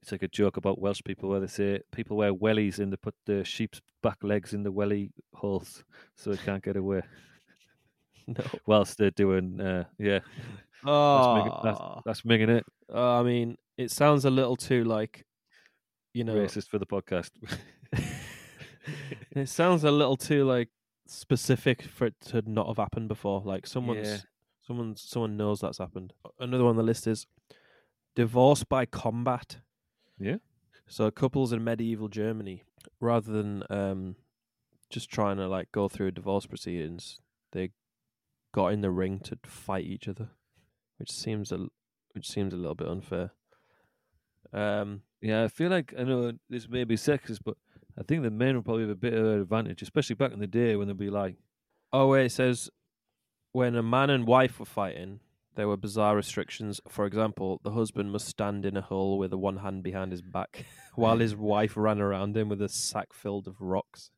it's 0.00 0.12
like 0.12 0.22
a 0.22 0.28
joke 0.28 0.56
about 0.56 0.80
Welsh 0.80 1.00
people 1.04 1.28
where 1.30 1.40
they 1.40 1.46
say 1.46 1.80
people 1.92 2.16
wear 2.16 2.32
wellies 2.34 2.78
and 2.78 2.92
they 2.92 2.96
put 2.96 3.14
the 3.26 3.44
sheep's 3.44 3.80
back 4.02 4.18
legs 4.22 4.52
in 4.54 4.62
the 4.62 4.70
welly 4.72 5.10
holes 5.34 5.82
so 6.16 6.30
it 6.30 6.40
can't 6.44 6.62
get 6.62 6.76
away 6.76 7.00
No. 8.26 8.44
whilst 8.66 8.96
they're 8.98 9.10
doing. 9.10 9.60
Uh, 9.60 9.84
yeah, 9.98 10.20
Oh, 10.86 11.16
that's, 11.16 11.26
minging, 11.48 11.62
that's, 11.64 11.80
that's 12.04 12.20
minging 12.22 12.48
it. 12.58 12.64
I 12.92 13.22
mean, 13.22 13.56
it 13.76 13.90
sounds 13.90 14.24
a 14.24 14.30
little 14.30 14.56
too 14.56 14.84
like, 14.84 15.24
you 16.12 16.24
know, 16.24 16.34
Racist 16.34 16.68
for 16.68 16.78
the 16.78 16.86
podcast. 16.86 17.30
it 19.32 19.48
sounds 19.48 19.84
a 19.84 19.90
little 19.90 20.16
too 20.16 20.44
like 20.44 20.68
specific 21.06 21.82
for 21.82 22.06
it 22.06 22.14
to 22.26 22.42
not 22.46 22.68
have 22.68 22.78
happened 22.78 23.08
before. 23.08 23.42
Like 23.44 23.66
someone's, 23.66 24.08
Yeah. 24.08 24.16
someone's, 24.66 25.02
someone 25.02 25.36
knows 25.36 25.60
that's 25.60 25.78
happened. 25.78 26.12
Another 26.38 26.64
one 26.64 26.70
on 26.70 26.76
the 26.76 26.82
list 26.82 27.06
is 27.06 27.26
divorce 28.14 28.64
by 28.64 28.86
combat. 28.86 29.58
Yeah. 30.18 30.36
So 30.86 31.10
couples 31.10 31.52
in 31.52 31.64
medieval 31.64 32.08
Germany, 32.08 32.62
rather 33.00 33.32
than 33.32 33.64
um, 33.70 34.16
just 34.90 35.10
trying 35.10 35.38
to 35.38 35.48
like 35.48 35.72
go 35.72 35.88
through 35.88 36.08
a 36.08 36.12
divorce 36.12 36.46
proceedings, 36.46 37.20
they 37.52 37.70
got 38.52 38.68
in 38.68 38.82
the 38.82 38.90
ring 38.90 39.18
to 39.20 39.38
fight 39.46 39.84
each 39.84 40.06
other, 40.06 40.28
which 40.98 41.10
seems 41.10 41.50
a 41.50 41.66
which 42.14 42.28
seems 42.28 42.52
a 42.52 42.56
little 42.56 42.74
bit 42.74 42.88
unfair. 42.88 43.32
Um, 44.52 45.02
Yeah, 45.20 45.44
I 45.44 45.48
feel 45.48 45.70
like 45.70 45.94
I 45.98 46.04
know 46.04 46.32
this 46.50 46.68
may 46.68 46.84
be 46.84 46.96
sexist, 46.96 47.38
but 47.44 47.56
I 47.98 48.02
think 48.02 48.22
the 48.22 48.30
men 48.30 48.56
will 48.56 48.62
probably 48.62 48.82
have 48.82 48.90
a 48.90 48.94
bit 48.94 49.14
of 49.14 49.24
an 49.24 49.40
advantage, 49.40 49.80
especially 49.82 50.16
back 50.16 50.32
in 50.32 50.40
the 50.40 50.46
day 50.46 50.76
when 50.76 50.86
they'd 50.88 50.96
be 50.98 51.10
like, 51.10 51.36
oh 51.92 52.08
wait, 52.08 52.26
it 52.26 52.32
says 52.32 52.68
when 53.52 53.74
a 53.74 53.82
man 53.82 54.10
and 54.10 54.26
wife 54.26 54.58
were 54.58 54.66
fighting, 54.66 55.20
there 55.54 55.68
were 55.68 55.76
bizarre 55.76 56.16
restrictions. 56.16 56.80
For 56.88 57.06
example, 57.06 57.60
the 57.62 57.70
husband 57.70 58.12
must 58.12 58.26
stand 58.28 58.66
in 58.66 58.76
a 58.76 58.82
hole 58.82 59.16
with 59.18 59.32
a 59.32 59.38
one 59.38 59.58
hand 59.58 59.82
behind 59.82 60.12
his 60.12 60.20
back, 60.22 60.66
while 60.94 61.18
his 61.18 61.34
wife 61.34 61.76
ran 61.76 62.00
around 62.00 62.36
him 62.36 62.48
with 62.48 62.60
a 62.60 62.68
sack 62.68 63.12
filled 63.12 63.46
of 63.48 63.60
rocks. 63.60 64.10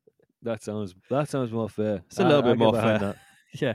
"That 0.43 0.63
sounds 0.63 0.95
that 1.11 1.29
sounds 1.29 1.53
more 1.53 1.69
fair." 1.69 2.03
It's 2.07 2.19
a 2.19 2.25
little 2.25 2.43
bit 2.43 2.59
more 2.59 2.73
fair. 2.73 3.21
Yeah, 3.61 3.75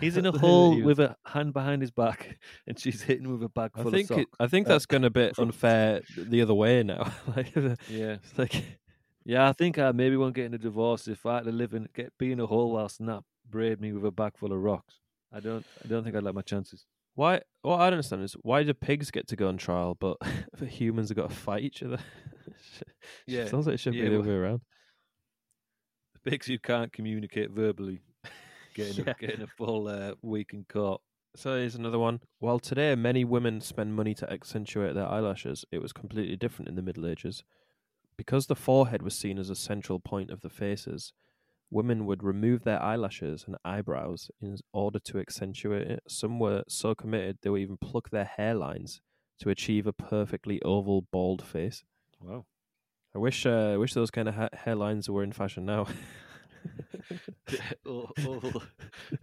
He's 0.00 0.16
in 0.16 0.26
a 0.26 0.32
hole 0.38 0.80
with 0.80 1.00
a 1.00 1.16
hand 1.26 1.52
behind 1.52 1.82
his 1.82 1.90
back, 1.90 2.38
and 2.66 2.78
she's 2.78 3.02
hitting 3.02 3.30
with 3.30 3.42
a 3.42 3.48
bag 3.48 3.72
I 3.74 3.82
think 3.84 4.10
of 4.10 4.16
socks. 4.18 4.36
I 4.38 4.46
think 4.46 4.66
Uh, 4.66 4.70
that's 4.70 4.86
going 4.86 5.04
a 5.04 5.10
bit 5.10 5.38
unfair 5.38 6.02
the 6.16 6.42
other 6.42 6.54
way 6.54 6.82
now. 6.82 7.12
like, 7.36 7.56
it's 7.56 7.90
yeah, 7.90 8.16
like 8.36 8.64
yeah. 9.24 9.48
I 9.48 9.52
think 9.52 9.78
I 9.78 9.92
maybe 9.92 10.16
won't 10.16 10.34
get 10.34 10.46
in 10.46 10.54
a 10.54 10.58
divorce 10.58 11.08
if 11.08 11.26
I 11.26 11.36
had 11.36 11.44
to 11.44 11.52
live 11.52 11.74
in 11.74 11.88
get 11.94 12.12
be 12.18 12.32
in 12.32 12.40
a 12.40 12.46
hole 12.46 12.72
while 12.72 12.88
Snap 12.88 13.24
braid 13.48 13.80
me 13.80 13.92
with 13.92 14.04
a 14.04 14.10
bag 14.10 14.36
full 14.36 14.52
of 14.52 14.60
rocks. 14.60 15.00
I 15.32 15.40
don't. 15.40 15.66
I 15.84 15.88
don't 15.88 16.04
think 16.04 16.16
I'd 16.16 16.22
like 16.22 16.34
my 16.34 16.42
chances. 16.42 16.86
why? 17.14 17.40
What 17.62 17.80
I 17.80 17.86
don't 17.90 17.94
understand 17.94 18.22
is 18.22 18.34
why 18.42 18.62
do 18.62 18.72
pigs 18.74 19.10
get 19.10 19.26
to 19.28 19.36
go 19.36 19.48
on 19.48 19.56
trial, 19.56 19.94
but 19.98 20.16
the 20.56 20.66
humans 20.66 21.08
have 21.10 21.16
got 21.16 21.30
to 21.30 21.36
fight 21.36 21.62
each 21.64 21.82
other? 21.82 21.98
Yeah, 23.26 23.46
sounds 23.46 23.66
like 23.66 23.74
it 23.74 23.80
should 23.80 23.94
yeah, 23.94 24.04
be 24.04 24.08
the 24.10 24.18
other 24.20 24.28
way 24.28 24.34
around. 24.36 24.60
The 26.14 26.30
pigs 26.30 26.46
who 26.46 26.58
can't 26.58 26.92
communicate 26.92 27.50
verbally, 27.50 28.00
getting 28.78 29.04
Yeah. 29.04 29.12
a, 29.18 29.20
getting 29.26 29.42
a 29.42 29.46
full 29.46 29.88
uh, 29.88 30.14
week 30.22 30.52
in 30.54 30.64
court. 30.68 31.00
So 31.36 31.56
here's 31.56 31.74
another 31.74 31.98
one. 31.98 32.20
While 32.38 32.58
today 32.58 32.94
many 32.94 33.24
women 33.24 33.60
spend 33.60 33.94
money 33.94 34.14
to 34.14 34.32
accentuate 34.32 34.94
their 34.94 35.06
eyelashes, 35.06 35.64
it 35.70 35.78
was 35.82 35.92
completely 35.92 36.36
different 36.36 36.68
in 36.68 36.74
the 36.74 36.82
Middle 36.82 37.06
Ages. 37.06 37.44
Because 38.16 38.46
the 38.46 38.56
forehead 38.56 39.02
was 39.02 39.14
seen 39.16 39.38
as 39.38 39.50
a 39.50 39.54
central 39.54 40.00
point 40.00 40.30
of 40.30 40.40
the 40.40 40.48
faces, 40.50 41.12
women 41.70 42.06
would 42.06 42.24
remove 42.24 42.64
their 42.64 42.82
eyelashes 42.82 43.44
and 43.46 43.56
eyebrows 43.64 44.30
in 44.40 44.56
order 44.72 44.98
to 44.98 45.18
accentuate 45.20 45.86
it. 45.88 46.00
Some 46.08 46.38
were 46.40 46.64
so 46.66 46.94
committed 46.94 47.38
they 47.42 47.50
would 47.50 47.60
even 47.60 47.76
pluck 47.76 48.10
their 48.10 48.28
hairlines 48.38 49.00
to 49.40 49.50
achieve 49.50 49.86
a 49.86 49.92
perfectly 49.92 50.60
oval, 50.62 51.02
bald 51.12 51.42
face. 51.44 51.84
Wow. 52.20 52.46
I 53.14 53.18
wish, 53.18 53.46
uh, 53.46 53.72
I 53.74 53.76
wish 53.76 53.94
those 53.94 54.10
kind 54.10 54.28
of 54.28 54.34
ha- 54.34 54.48
hairlines 54.66 55.08
were 55.08 55.22
in 55.22 55.32
fashion 55.32 55.64
now. 55.64 55.86
O- 57.86 58.10
oval, 58.24 58.62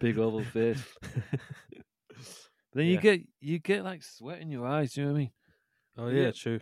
big 0.00 0.18
oval 0.18 0.44
face. 0.44 0.82
Then 2.72 2.86
you 2.86 2.94
Yeah. 2.94 3.00
get 3.00 3.20
you 3.40 3.58
get 3.58 3.84
like 3.84 4.02
sweat 4.02 4.40
in 4.40 4.50
your 4.50 4.66
eyes. 4.66 4.92
Do 4.92 5.00
You 5.00 5.06
know 5.06 5.12
what 5.12 5.18
I 5.18 5.20
mean? 5.20 5.30
oh 5.98 6.08
yeah, 6.08 6.30
true. 6.32 6.60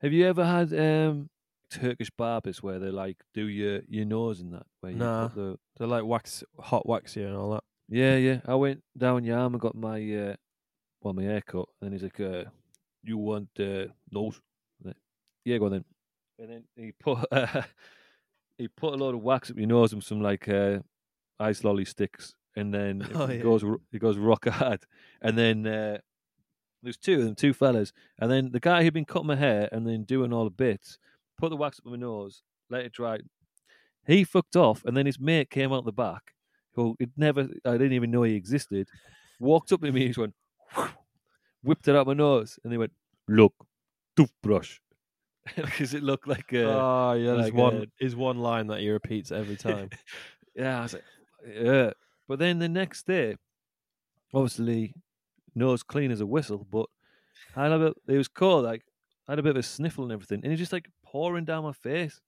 Have 0.00 0.12
you 0.12 0.26
ever 0.26 0.44
had 0.44 0.72
um, 0.72 1.28
Turkish 1.70 2.10
barbers 2.10 2.62
where 2.62 2.78
they 2.78 2.90
like 2.90 3.18
do 3.34 3.46
your 3.46 3.82
your 3.88 4.04
nose 4.04 4.40
and 4.40 4.52
that? 4.54 4.66
Where 4.80 4.92
you 4.92 4.98
Nah. 4.98 5.28
put 5.28 5.34
the 5.36 5.58
They're 5.76 5.86
like 5.86 6.04
wax, 6.04 6.42
hot 6.58 6.86
waxy 6.88 7.22
and 7.22 7.36
all 7.36 7.50
that. 7.52 7.64
yeah 7.88 8.16
yeah. 8.16 8.40
I 8.46 8.54
went 8.56 8.82
down 8.96 9.24
your 9.24 9.38
arm 9.38 9.54
and 9.54 9.60
got 9.60 9.74
my 9.76 9.98
uh, 10.14 10.34
well 11.02 11.14
my 11.14 11.22
hair 11.22 11.40
cut, 11.42 11.68
and 11.80 11.92
he's 11.92 12.02
like, 12.02 12.18
uh, 12.20 12.44
"You 13.02 13.18
want 13.18 13.50
uh, 13.60 13.86
nose?" 14.10 14.40
I'm 14.80 14.88
like, 14.88 14.96
yeah, 15.44 15.58
go 15.58 15.66
on 15.66 15.72
then. 15.72 15.84
And 16.40 16.50
then 16.50 16.64
he 16.76 16.92
put 16.92 17.18
uh, 17.32 17.62
he 18.58 18.68
put 18.68 18.92
a 18.94 18.96
load 18.96 19.14
of 19.14 19.22
wax 19.22 19.50
up 19.50 19.56
your 19.56 19.66
nose 19.68 19.92
and 19.92 20.02
some 20.04 20.20
like 20.20 20.48
uh, 20.48 20.80
ice 21.40 21.64
lolly 21.64 21.84
sticks, 21.86 22.34
and 22.56 22.74
then 22.74 23.00
it 23.02 23.10
Oh, 23.14 23.28
yeah. 23.28 23.40
goes 23.42 23.64
it 23.92 23.98
goes 24.00 24.18
rock 24.18 24.46
hard, 24.48 24.84
and 25.22 25.38
then. 25.38 25.66
Uh, 25.66 25.98
there's 26.80 26.96
two 26.96 27.14
of 27.14 27.24
them, 27.24 27.34
two 27.34 27.52
fellas, 27.52 27.92
and 28.20 28.30
then 28.30 28.52
the 28.52 28.60
guy 28.60 28.84
who'd 28.84 28.94
been 28.94 29.04
cutting 29.04 29.26
my 29.26 29.34
hair 29.34 29.68
and 29.72 29.84
then 29.84 30.04
doing 30.04 30.32
all 30.32 30.44
the 30.44 30.50
bits, 30.50 30.96
put 31.36 31.50
the 31.50 31.56
wax 31.56 31.80
up 31.80 31.86
my 31.86 31.96
nose, 31.96 32.42
let 32.70 32.82
it 32.84 32.92
dry. 32.92 33.18
He 34.06 34.22
fucked 34.22 34.54
off, 34.54 34.84
and 34.84 34.96
then 34.96 35.04
his 35.04 35.18
mate 35.18 35.50
came 35.50 35.72
out 35.72 35.84
the 35.84 35.90
back, 35.92 36.34
who 36.74 36.94
it 37.00 37.10
never, 37.16 37.48
I 37.64 37.72
didn't 37.72 37.94
even 37.94 38.12
know 38.12 38.22
he 38.22 38.36
existed. 38.36 38.86
Walked 39.40 39.72
up 39.72 39.80
to 39.82 39.90
me, 39.90 40.02
and 40.06 40.14
just 40.14 40.18
went, 40.20 40.34
whipped 41.64 41.88
it 41.88 41.96
out 41.96 42.06
my 42.06 42.14
nose, 42.14 42.60
and 42.62 42.72
they 42.72 42.78
went, 42.78 42.92
"Look, 43.26 43.54
toothbrush," 44.16 44.78
because 45.56 45.94
it 45.94 46.02
looked 46.02 46.26
like 46.28 46.52
a, 46.52 46.64
Oh 46.64 47.12
yeah, 47.12 47.32
there's 47.32 47.44
like, 47.46 47.54
one 47.54 47.86
is 48.00 48.14
one 48.16 48.38
line 48.38 48.66
that 48.68 48.80
he 48.80 48.90
repeats 48.90 49.30
every 49.32 49.56
time. 49.56 49.90
yeah. 50.54 50.78
I 50.78 50.82
was 50.82 50.92
like, 50.94 51.04
yeah. 51.52 51.90
But 52.26 52.38
then 52.38 52.58
the 52.58 52.68
next 52.68 53.06
day, 53.06 53.36
obviously, 54.34 54.94
nose 55.54 55.82
clean 55.82 56.10
as 56.10 56.20
a 56.20 56.26
whistle, 56.26 56.66
but 56.70 56.86
I 57.56 57.64
had 57.64 57.72
a 57.72 57.78
bit, 57.78 57.94
it 58.08 58.18
was 58.18 58.28
cold. 58.28 58.64
Like 58.64 58.82
I 59.26 59.32
had 59.32 59.38
a 59.38 59.42
bit 59.42 59.50
of 59.50 59.56
a 59.56 59.62
sniffle 59.62 60.04
and 60.04 60.12
everything, 60.12 60.40
and 60.44 60.52
it 60.52 60.56
just 60.56 60.72
like 60.72 60.88
pouring 61.04 61.44
down 61.44 61.64
my 61.64 61.72
face. 61.72 62.20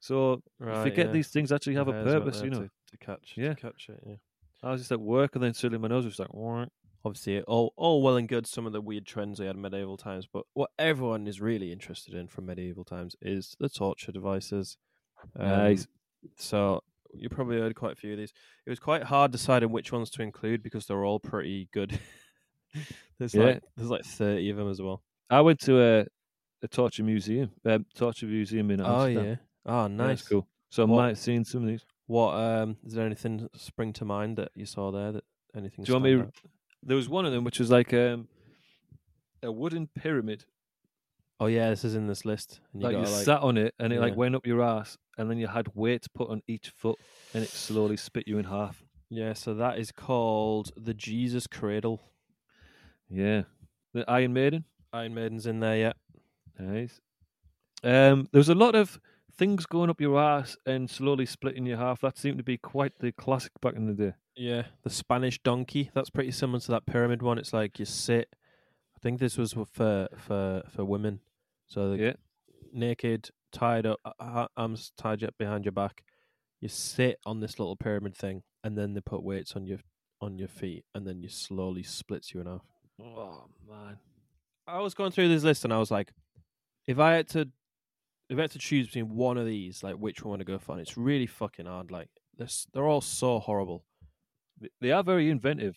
So 0.00 0.42
right, 0.60 0.82
forget 0.82 1.06
yeah. 1.06 1.12
these 1.12 1.28
things 1.28 1.50
actually 1.50 1.74
have 1.74 1.86
The 1.86 2.00
a 2.00 2.04
purpose, 2.04 2.40
you 2.42 2.50
know. 2.50 2.62
to, 2.62 2.70
to 2.90 2.96
catch, 2.98 3.34
Yeah. 3.36 3.54
to 3.54 3.54
catch 3.56 3.88
it. 3.88 4.00
Yeah. 4.06 4.14
I 4.62 4.70
was 4.72 4.80
just 4.80 4.92
at 4.92 5.00
work, 5.00 5.34
and 5.34 5.42
then 5.42 5.54
suddenly 5.54 5.80
my 5.80 5.88
nose 5.88 6.04
was 6.04 6.18
like, 6.18 6.32
"Wah." 6.34 6.66
Obviously, 7.04 7.40
all 7.42 7.72
all 7.76 8.02
well 8.02 8.16
and 8.16 8.28
good. 8.28 8.46
Some 8.46 8.66
of 8.66 8.72
the 8.72 8.80
weird 8.80 9.06
trends 9.06 9.38
they 9.38 9.46
had 9.46 9.54
in 9.56 9.62
medieval 9.62 9.96
times, 9.96 10.26
but 10.30 10.44
what 10.54 10.70
everyone 10.78 11.26
is 11.26 11.40
really 11.40 11.72
interested 11.72 12.14
in 12.14 12.26
from 12.28 12.46
medieval 12.46 12.84
times 12.84 13.14
is 13.22 13.56
the 13.60 13.68
torture 13.68 14.10
devices. 14.12 14.76
Um, 15.38 15.48
Nice. 15.48 15.86
So 16.36 16.82
you 17.14 17.28
probably 17.28 17.58
heard 17.58 17.74
quite 17.76 17.92
a 17.92 17.96
few 17.96 18.12
of 18.12 18.18
these. 18.18 18.32
It 18.66 18.70
was 18.70 18.80
quite 18.80 19.04
hard 19.04 19.30
deciding 19.30 19.70
which 19.70 19.92
ones 19.92 20.10
to 20.10 20.22
include 20.22 20.62
because 20.62 20.86
they're 20.86 21.04
all 21.04 21.20
pretty 21.20 21.68
good. 21.72 21.98
there's 23.18 23.34
Yeah. 23.34 23.44
like 23.44 23.62
there's 23.76 23.90
like 23.90 24.04
thirty 24.04 24.50
of 24.50 24.56
them 24.56 24.68
as 24.68 24.82
well. 24.82 25.02
I 25.30 25.40
went 25.40 25.60
to 25.60 25.80
a 25.80 26.06
a 26.62 26.68
torture 26.68 27.04
museum, 27.04 27.50
um, 27.64 27.86
torture 27.94 28.26
museum 28.26 28.70
in 28.72 28.80
Amsterdam. 28.80 29.24
Oh 29.24 29.28
yeah. 29.28 29.36
Oh 29.84 29.86
nice. 29.86 30.20
it's 30.20 30.28
cool. 30.28 30.48
So 30.70 30.82
I 30.82 30.86
might 30.86 31.08
have 31.08 31.18
seen 31.18 31.44
some 31.44 31.62
of 31.62 31.68
these. 31.68 31.84
What 32.06 32.32
um 32.34 32.76
is 32.84 32.94
there 32.94 33.06
anything 33.06 33.48
spring 33.54 33.92
to 33.94 34.04
mind 34.04 34.36
that 34.38 34.50
you 34.54 34.66
saw 34.66 34.90
there 34.90 35.12
that 35.12 35.24
anything? 35.54 35.84
Do 35.84 35.92
you 35.92 35.94
want 36.00 36.04
me? 36.04 36.20
out? 36.20 36.34
There 36.82 36.96
was 36.96 37.08
one 37.08 37.26
of 37.26 37.32
them 37.32 37.44
which 37.44 37.58
was 37.58 37.70
like 37.70 37.92
um, 37.92 38.28
a 39.42 39.50
wooden 39.50 39.88
pyramid 39.88 40.44
Oh 41.40 41.46
yeah, 41.46 41.70
this 41.70 41.84
is 41.84 41.94
in 41.94 42.08
this 42.08 42.24
list. 42.24 42.60
And 42.72 42.82
like 42.82 42.96
you 42.96 43.04
gotta, 43.04 43.24
sat 43.24 43.40
on 43.40 43.56
it 43.56 43.74
and 43.78 43.92
it 43.92 44.00
like 44.00 44.12
Yeah. 44.12 44.16
went 44.18 44.34
up 44.34 44.46
your 44.46 44.62
ass 44.62 44.98
and 45.16 45.30
then 45.30 45.38
you 45.38 45.46
had 45.46 45.68
weights 45.74 46.08
put 46.08 46.30
on 46.30 46.42
each 46.48 46.70
foot 46.70 46.98
and 47.32 47.44
it 47.44 47.48
slowly 47.50 47.96
spit 47.96 48.26
you 48.26 48.38
in 48.38 48.44
half. 48.44 48.82
Yeah, 49.08 49.34
so 49.34 49.54
that 49.54 49.78
is 49.78 49.92
called 49.92 50.72
the 50.76 50.94
Jesus 50.94 51.46
Cradle. 51.46 52.00
Yeah. 53.08 53.42
The 53.94 54.04
Iron 54.10 54.32
Maiden. 54.32 54.64
Iron 54.92 55.14
Maiden's 55.14 55.46
in 55.46 55.60
there, 55.60 55.76
yeah. 55.76 55.92
Nice. 56.58 57.00
Um 57.84 58.28
there 58.32 58.40
was 58.40 58.48
a 58.48 58.54
lot 58.54 58.74
of 58.74 58.98
things 59.32 59.64
going 59.64 59.90
up 59.90 60.00
your 60.00 60.18
ass 60.20 60.56
and 60.66 60.90
slowly 60.90 61.24
splitting 61.24 61.66
your 61.66 61.76
half. 61.78 62.00
That 62.00 62.18
seemed 62.18 62.38
to 62.38 62.44
be 62.44 62.58
quite 62.58 62.98
the 62.98 63.12
classic 63.12 63.52
back 63.60 63.76
in 63.76 63.86
the 63.86 63.94
day. 63.94 64.12
Yeah, 64.38 64.66
the 64.84 64.90
Spanish 64.90 65.40
donkey. 65.42 65.90
That's 65.94 66.10
pretty 66.10 66.30
similar 66.30 66.60
to 66.60 66.70
that 66.70 66.86
pyramid 66.86 67.22
one. 67.22 67.38
It's 67.38 67.52
like 67.52 67.78
you 67.80 67.84
sit. 67.84 68.34
I 68.96 68.98
think 69.00 69.18
this 69.18 69.36
was 69.36 69.52
for 69.52 70.08
for 70.16 70.62
for 70.68 70.84
women. 70.84 71.20
So 71.66 71.92
Yeah. 71.94 72.14
naked, 72.72 73.30
tied 73.52 73.84
up, 73.84 74.00
arms 74.56 74.92
tied 74.96 75.24
up 75.24 75.36
behind 75.38 75.64
your 75.64 75.72
back. 75.72 76.04
You 76.60 76.68
sit 76.68 77.18
on 77.26 77.40
this 77.40 77.58
little 77.58 77.76
pyramid 77.76 78.16
thing, 78.16 78.42
and 78.62 78.78
then 78.78 78.94
they 78.94 79.00
put 79.00 79.22
weights 79.24 79.56
on 79.56 79.66
your 79.66 79.80
on 80.20 80.38
your 80.38 80.48
feet, 80.48 80.84
and 80.94 81.06
then 81.06 81.20
you 81.20 81.28
slowly 81.28 81.82
splits 81.82 82.32
you 82.32 82.40
in 82.40 82.46
half. 82.46 82.66
Oh 83.00 83.46
man. 83.68 83.98
I 84.66 84.80
was 84.80 84.94
going 84.94 85.10
through 85.12 85.28
this 85.28 85.44
list, 85.44 85.64
and 85.64 85.72
I 85.72 85.78
was 85.78 85.90
like, 85.90 86.12
if 86.86 86.98
I 86.98 87.12
had 87.14 87.28
to, 87.30 87.48
if 88.28 88.38
I 88.38 88.42
had 88.42 88.50
to 88.52 88.58
choose 88.58 88.86
between 88.86 89.14
one 89.16 89.36
of 89.38 89.46
these, 89.46 89.82
like 89.82 89.96
which 89.96 90.22
one 90.24 90.38
to 90.38 90.44
go 90.44 90.58
for, 90.58 90.72
and 90.72 90.80
it's 90.80 90.96
really 90.96 91.26
fucking 91.26 91.66
hard. 91.66 91.90
Like 91.90 92.08
this, 92.36 92.66
they're 92.72 92.86
all 92.86 93.00
so 93.00 93.40
horrible. 93.40 93.84
Th- 94.60 94.72
They 94.80 94.90
are 94.92 95.02
very 95.02 95.30
inventive. 95.30 95.76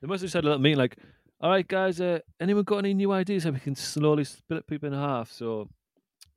They 0.00 0.08
must 0.08 0.22
have 0.22 0.30
said 0.30 0.38
had 0.38 0.44
a 0.44 0.48
little 0.48 0.62
meeting 0.62 0.78
like, 0.78 0.96
All 1.40 1.50
right, 1.50 1.66
guys. 1.66 2.00
Uh, 2.00 2.20
anyone 2.40 2.64
got 2.64 2.78
any 2.78 2.94
new 2.94 3.12
ideas 3.12 3.44
how 3.44 3.50
we 3.50 3.60
can 3.60 3.74
slowly 3.76 4.24
split 4.24 4.66
people 4.66 4.86
in 4.88 4.92
half? 4.94 5.30
So 5.32 5.68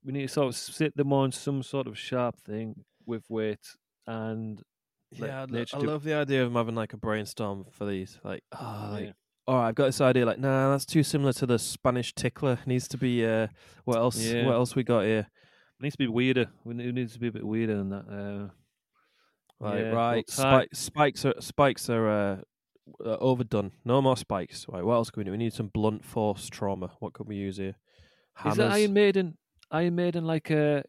we 0.04 0.14
need 0.14 0.24
to 0.24 0.28
sort 0.28 0.48
of 0.48 0.56
sit 0.56 0.96
them 0.96 1.12
on 1.14 1.32
some 1.32 1.62
sort 1.64 1.88
of 1.88 1.98
sharp 1.98 2.38
thing 2.40 2.86
with 3.06 3.24
weight 3.30 3.76
and 4.08 4.62
Yeah, 5.12 5.46
I, 5.52 5.66
I 5.74 5.78
love 5.80 6.04
the 6.04 6.14
idea 6.14 6.46
of 6.46 6.54
having 6.54 6.76
like 6.76 6.94
a 6.94 6.98
brainstorm 6.98 7.66
for 7.72 7.86
these. 7.86 8.20
Like, 8.24 8.44
oh, 8.58 8.90
like, 8.94 9.06
Yeah. 9.06 9.12
all 9.48 9.56
right, 9.56 9.68
I've 9.70 9.76
got 9.76 9.88
this 9.88 10.00
idea. 10.02 10.26
Like, 10.26 10.40
nah, 10.40 10.72
that's 10.72 10.86
too 10.86 11.04
similar 11.04 11.34
to 11.34 11.46
the 11.46 11.60
Spanish 11.60 12.14
tickler. 12.14 12.60
Needs 12.66 12.88
to 12.90 12.98
be. 12.98 13.26
Uh, 13.26 13.48
what 13.86 13.98
else? 13.98 14.18
Yeah. 14.18 14.46
What 14.46 14.54
else 14.54 14.76
we 14.76 14.84
got 14.84 15.04
here? 15.06 15.28
it 15.80 15.84
needs 15.84 15.94
to 15.96 16.00
be 16.00 16.08
weirder. 16.08 16.48
It 16.66 16.76
needs 16.94 17.14
to 17.14 17.20
be 17.20 17.28
a 17.28 17.32
bit 17.32 17.46
weirder 17.46 17.78
than 17.78 17.90
that. 17.90 18.06
Uh, 18.10 18.54
Like, 19.60 19.80
Yeah, 19.80 19.90
right, 19.90 20.26
well, 20.38 20.62
spi- 20.62 20.68
spikes 20.74 21.26
are 21.26 21.34
spikes 21.40 21.90
are 21.90 22.10
uh, 22.10 22.38
uh, 23.06 23.18
overdone. 23.20 23.72
No 23.86 24.02
more 24.02 24.16
spikes. 24.18 24.66
Right, 24.70 24.84
what 24.84 24.94
else 24.96 25.10
can 25.10 25.22
we 25.22 25.26
do? 25.26 25.32
We 25.32 25.38
need 25.38 25.54
some 25.54 25.68
blunt 25.68 26.06
force 26.06 26.48
trauma. 26.50 26.92
What 27.00 27.14
can 27.14 27.26
we 27.28 27.36
use 27.36 27.58
here? 27.58 27.76
is 28.46 28.58
it 28.58 28.62
Hammers. 28.62 28.74
Iron 28.74 28.94
Maiden? 28.94 29.38
Iron 29.72 29.96
Maiden, 29.96 30.26
like 30.26 30.50
a. 30.50 30.84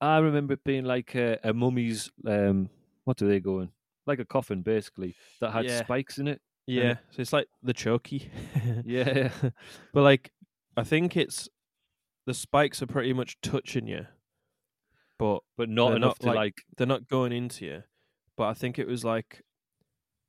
I 0.00 0.18
remember 0.18 0.52
it 0.54 0.64
being 0.64 0.84
like 0.84 1.14
a, 1.14 1.38
a 1.42 1.52
mummy's. 1.52 2.10
Um, 2.26 2.68
what 3.04 3.16
do 3.16 3.26
they 3.26 3.40
go 3.40 3.60
in? 3.60 3.70
Like 4.06 4.18
a 4.20 4.24
coffin, 4.24 4.62
basically, 4.62 5.14
that 5.40 5.50
had 5.52 5.64
Yeah. 5.64 5.80
spikes 5.82 6.18
in 6.18 6.28
it. 6.28 6.40
yeah, 6.66 6.94
so 7.10 7.22
it's 7.22 7.32
like 7.32 7.46
the 7.62 7.74
chokey. 7.74 8.28
Yeah. 8.84 9.30
but 9.94 10.02
like, 10.02 10.30
I 10.76 10.84
think 10.84 11.16
it's 11.16 11.48
the 12.26 12.34
spikes 12.34 12.82
are 12.82 12.86
pretty 12.86 13.12
much 13.14 13.40
touching 13.42 13.86
you, 13.86 14.06
but 15.18 15.40
but 15.56 15.68
not 15.68 15.94
enough 15.96 16.18
to 16.20 16.26
like- 16.28 16.36
like. 16.36 16.54
they're 16.76 16.86
not 16.86 17.08
going 17.08 17.32
into 17.32 17.64
you. 17.64 17.82
But 18.36 18.44
I 18.48 18.54
think 18.54 18.78
it 18.78 18.86
was 18.86 19.04
like 19.04 19.42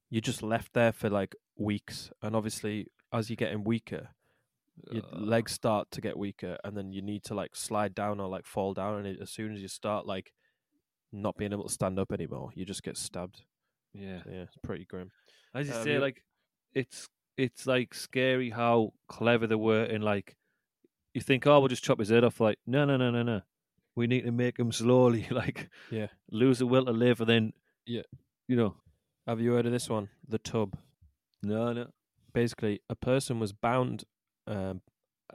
you 0.10 0.20
just 0.22 0.42
left 0.42 0.74
there 0.74 0.92
for 0.92 1.10
like 1.10 1.36
weeks, 1.56 2.10
and 2.22 2.36
obviously 2.36 2.88
as 3.14 3.30
you're 3.30 3.36
getting 3.36 3.64
weaker, 3.64 4.10
your 4.92 5.04
uh, 5.14 5.20
legs 5.20 5.52
start 5.52 5.92
to 5.92 6.02
get 6.02 6.18
weaker, 6.18 6.58
and 6.64 6.76
then 6.76 6.92
you 6.92 7.02
need 7.02 7.24
to 7.26 7.36
like 7.36 7.56
slide 7.56 7.94
down 7.94 8.20
or 8.20 8.28
like 8.28 8.46
fall 8.48 8.74
down, 8.74 8.98
and 8.98 9.08
it, 9.08 9.20
as 9.22 9.30
soon 9.30 9.54
as 9.54 9.62
you 9.62 9.68
start 9.68 10.08
like 10.08 10.34
not 11.12 11.38
being 11.38 11.54
able 11.54 11.68
to 11.68 11.74
stand 11.74 12.00
up 12.00 12.12
anymore, 12.12 12.50
you 12.56 12.66
just 12.66 12.84
get 12.84 12.98
stabbed. 12.98 13.44
Yeah. 13.94 14.24
So, 14.24 14.30
yeah, 14.32 14.42
it's 14.42 14.58
pretty 14.64 14.86
grim. 14.86 15.12
As 15.54 15.68
you 15.68 15.74
Um, 15.74 15.84
say, 15.84 16.00
like 16.00 16.24
it's 16.74 17.08
it's 17.38 17.66
like 17.68 17.94
scary 17.94 18.50
how 18.50 18.94
clever 19.08 19.48
they 19.48 19.56
were 19.56 19.84
in 19.86 20.02
like 20.02 20.36
you 21.14 21.22
think, 21.22 21.46
oh, 21.48 21.60
we'll 21.60 21.68
just 21.68 21.84
chop 21.84 21.98
his 22.00 22.10
head 22.10 22.24
off. 22.24 22.40
Like, 22.40 22.60
no, 22.68 22.86
no, 22.86 22.96
no, 22.98 23.10
no, 23.10 23.24
no. 23.24 23.42
We 24.00 24.08
need 24.08 24.22
to 24.24 24.32
make 24.32 24.56
them 24.56 24.72
slowly, 24.72 25.28
like, 25.30 25.70
Yeah. 25.92 26.08
lose 26.32 26.60
the 26.60 26.66
will 26.66 26.86
to 26.86 26.92
live, 26.94 27.20
and 27.20 27.30
then, 27.30 27.54
Yeah. 27.86 28.04
you 28.48 28.56
know, 28.56 28.76
Have 29.28 29.42
you 29.42 29.52
heard 29.52 29.66
of 29.66 29.74
this 29.74 29.90
one? 29.90 30.08
The 30.26 30.40
tub. 30.40 30.78
no, 31.44 31.74
no, 31.74 31.88
Basically, 32.34 32.80
a 32.90 32.96
person 32.96 33.40
was 33.42 33.52
bound, 33.52 34.06
um, 34.48 34.82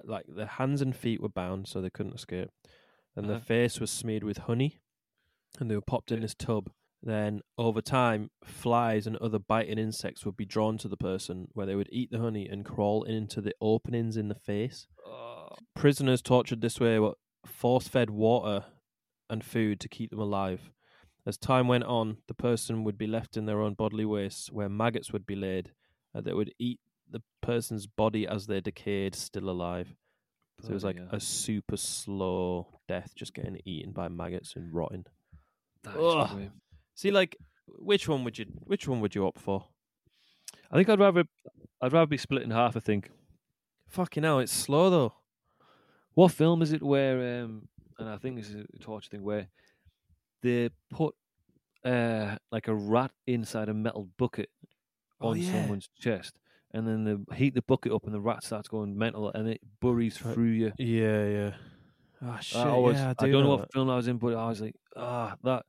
like 0.03 0.25
their 0.27 0.47
hands 0.47 0.81
and 0.81 0.97
feet 0.97 1.21
were 1.21 1.29
bound, 1.29 1.69
so 1.69 1.83
they 1.83 1.91
couldn't 1.91 2.15
escape, 2.15 2.49
and 3.15 3.29
their 3.29 3.37
Uh-huh. 3.37 3.45
face 3.45 3.81
was 3.81 3.91
smeared 3.91 4.25
with 4.25 4.39
honey, 4.39 4.81
and 5.61 5.71
they 5.71 5.75
were 5.77 5.83
popped 5.83 6.11
in 6.11 6.23
this 6.23 6.35
tub. 6.35 6.73
Then, 7.03 7.43
over 7.59 7.83
time, 7.83 8.31
flies 8.45 9.07
and 9.07 9.17
other 9.19 9.39
biting 9.39 9.79
insects 9.79 10.25
would 10.25 10.39
be 10.39 10.47
drawn 10.47 10.79
to 10.79 10.89
the 10.89 10.97
person, 10.97 11.49
where 11.53 11.67
they 11.67 11.75
would 11.77 11.91
eat 11.93 12.11
the 12.11 12.19
honey 12.21 12.49
and 12.49 12.65
crawl 12.65 13.03
into 13.05 13.43
the 13.43 13.55
openings 13.61 14.17
in 14.17 14.29
the 14.29 14.35
face. 14.35 14.87
oh, 15.07 15.55
Prisoners 15.75 16.23
tortured 16.23 16.63
this 16.63 16.81
way 16.81 16.99
were 16.99 17.15
force 17.47 17.89
fed 17.89 18.11
water 18.11 18.65
and 19.31 19.45
food 19.45 19.81
to 19.81 19.89
keep 19.89 20.11
them 20.11 20.21
alive. 20.21 20.71
As 21.27 21.39
time 21.39 21.69
went 21.69 21.85
on, 21.85 22.19
the 22.29 22.35
person 22.35 22.85
would 22.85 22.99
be 22.99 23.07
left 23.07 23.37
in 23.37 23.47
their 23.47 23.61
own 23.63 23.75
bodily 23.75 24.05
waste, 24.05 24.53
where 24.53 24.69
maggots 24.69 25.13
would 25.13 25.27
be 25.27 25.37
laid 25.37 25.73
uh, 26.15 26.21
that 26.21 26.37
would 26.37 26.53
eat 26.59 26.81
the 27.11 27.23
person's 27.41 27.87
body 27.87 28.27
as 28.27 28.47
they 28.47 28.61
decayed, 28.61 29.15
still 29.15 29.49
alive. 29.49 29.95
So 30.61 30.71
it 30.71 30.75
was 30.75 30.85
like 30.85 30.97
hell. 30.97 31.09
a 31.13 31.21
super 31.21 31.77
slow 31.77 32.69
death, 32.89 33.13
just 33.17 33.35
getting 33.35 33.61
eaten 33.65 33.93
by 33.93 34.09
maggots 34.09 34.55
and 34.55 34.73
rotting. 34.73 35.07
That 35.83 35.97
is 35.97 36.15
Ugh. 36.15 36.31
grim. 36.31 36.53
See, 36.95 37.11
like, 37.11 37.37
which 37.67 38.09
one 38.09 38.25
would 38.25 38.39
you, 38.39 38.47
which 38.65 38.87
one 38.87 39.01
would 39.01 39.15
you 39.15 39.27
opt 39.27 39.41
for? 39.41 39.67
I 40.71 40.77
think 40.77 40.89
I'd 40.89 41.01
rather, 41.01 41.25
I'd 41.81 41.93
rather 41.93 42.07
be 42.07 42.17
split 42.17 42.43
in 42.43 42.51
half. 42.51 42.77
I 42.77 42.81
think. 42.81 43.11
Fucking 43.89 44.23
hell, 44.23 44.41
it's 44.41 44.53
slow 44.53 44.91
though. 44.91 45.15
What 46.15 46.33
film 46.33 46.63
is 46.63 46.73
it 46.73 46.83
where, 46.83 47.43
um, 47.43 47.69
and 47.99 48.09
I 48.09 48.17
think 48.19 48.37
this 48.37 48.49
is 48.49 48.65
a 48.75 48.79
torture 48.79 49.11
thing 49.11 49.23
where 49.23 49.49
they 50.43 50.71
put 50.91 51.15
uh 51.85 52.37
like 52.51 52.69
a 52.69 52.75
rat 52.75 53.11
inside 53.27 53.69
a 53.69 53.75
metal 53.75 54.09
bucket 54.17 54.49
Oh, 55.21 55.29
on 55.29 55.41
yeah. 55.41 55.51
someone's 55.51 55.89
chest, 55.99 56.39
and 56.73 56.87
then 56.87 57.05
they 57.05 57.37
heat 57.37 57.55
the 57.55 57.63
bucket 57.63 57.93
up, 57.93 58.05
and 58.05 58.15
the 58.15 58.21
rat 58.21 58.43
starts 58.43 58.69
going 58.69 58.97
mental, 58.97 59.31
and 59.33 59.49
it 59.49 59.61
buries 59.81 60.23
Right. 60.23 60.35
through 60.35 60.51
you. 60.51 60.73
Yeah, 60.79 61.27
yeah. 61.27 61.55
Ah, 62.23 62.39
shit. 62.41 62.61
I, 62.61 62.69
always, 62.69 62.97
yeah, 62.97 63.07
I, 63.07 63.11
I, 63.11 63.27
do 63.27 63.33
don't 63.33 63.45
know 63.45 63.51
know 63.51 63.57
what 63.57 63.73
film 63.73 63.91
I 63.91 63.97
was 63.97 64.09
in, 64.09 64.19
but 64.19 64.35
I 64.35 64.49
was 64.49 64.61
like, 64.61 64.75
ah, 64.97 65.35
that 65.45 65.65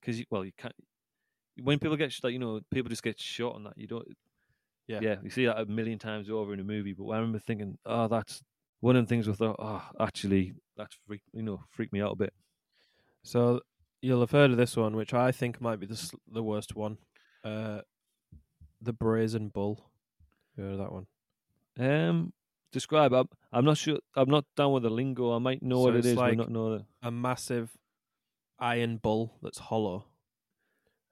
because 0.00 0.22
well, 0.30 0.44
you 0.44 0.52
can't. 0.56 0.74
When 1.62 1.78
people 1.78 1.96
get 1.96 2.14
like 2.22 2.32
you 2.32 2.38
know, 2.38 2.60
people 2.70 2.88
just 2.88 3.02
get 3.02 3.18
shot 3.18 3.54
on 3.54 3.64
that. 3.64 3.74
You 3.76 3.86
don't. 3.86 4.06
Yeah. 4.86 5.00
yeah, 5.02 5.16
you 5.22 5.30
see 5.30 5.46
that 5.46 5.58
a 5.58 5.66
million 5.66 5.98
times 5.98 6.30
over 6.30 6.54
in 6.54 6.60
a 6.60 6.64
movie. 6.64 6.92
But 6.92 7.08
I 7.08 7.16
remember 7.16 7.40
thinking, 7.40 7.76
oh, 7.84 8.06
that's 8.06 8.40
one 8.80 8.96
of 8.96 9.04
the 9.04 9.08
things 9.08 9.28
I 9.28 9.32
thought, 9.32 9.56
oh, 9.58 9.82
actually, 10.00 10.52
that's 10.76 10.96
freak, 11.06 11.22
you 11.32 11.42
know, 11.42 11.60
freaked 11.70 11.92
me 11.92 12.00
out 12.00 12.12
a 12.12 12.16
bit. 12.16 12.32
So 13.22 13.60
you'll 14.02 14.20
have 14.20 14.30
heard 14.30 14.50
of 14.50 14.56
this 14.56 14.76
one, 14.76 14.94
which 14.96 15.12
I 15.14 15.32
think 15.32 15.60
might 15.60 15.80
be 15.80 15.86
the 15.86 16.10
the 16.30 16.42
worst 16.42 16.76
one. 16.76 16.98
Uh, 17.44 17.80
the 18.80 18.92
Brazen 18.92 19.48
Bull. 19.48 19.90
You 20.56 20.64
heard 20.64 20.72
of 20.74 20.78
that 20.78 20.92
one? 20.92 21.06
Um, 21.78 22.32
describe. 22.72 23.12
I'm, 23.12 23.28
I'm 23.52 23.64
not 23.64 23.78
sure. 23.78 23.98
I'm 24.14 24.30
not 24.30 24.44
down 24.56 24.72
with 24.72 24.82
the 24.84 24.90
lingo. 24.90 25.32
I 25.34 25.38
might 25.38 25.62
know 25.62 25.76
So 25.76 25.82
what 25.84 25.96
it's 25.96 26.06
is, 26.08 26.14
but 26.14 26.20
like- 26.20 26.38
not 26.38 26.50
know 26.50 26.78
the. 26.78 26.84
A 27.02 27.10
massive 27.10 27.70
iron 28.58 28.96
bull 28.98 29.38
that's 29.42 29.58
hollow, 29.58 30.06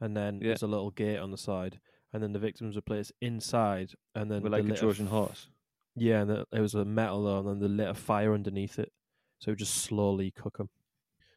and 0.00 0.16
then 0.16 0.40
Yeah. 0.40 0.48
there's 0.48 0.62
a 0.62 0.66
little 0.66 0.90
gate 0.90 1.18
on 1.18 1.30
the 1.30 1.38
side, 1.38 1.80
and 2.12 2.22
then 2.22 2.32
the 2.32 2.38
victims 2.38 2.76
are 2.76 2.80
placed 2.82 3.12
inside, 3.20 3.92
and 4.14 4.30
then 4.30 4.42
With 4.42 4.52
like 4.52 4.64
a 4.68 4.74
Trojan 4.74 5.06
horse. 5.08 5.48
Yeah, 5.96 6.22
and 6.22 6.30
it 6.30 6.60
was 6.60 6.74
a 6.74 6.84
metal 6.84 7.38
and 7.38 7.48
then 7.48 7.60
they 7.60 7.68
lit 7.68 7.90
a 7.90 7.94
fire 7.94 8.34
underneath 8.34 8.78
it, 8.78 8.92
so 9.38 9.48
it 9.48 9.52
would 9.52 9.58
just 9.58 9.76
slowly 9.76 10.30
cook 10.30 10.58
them. 10.58 10.70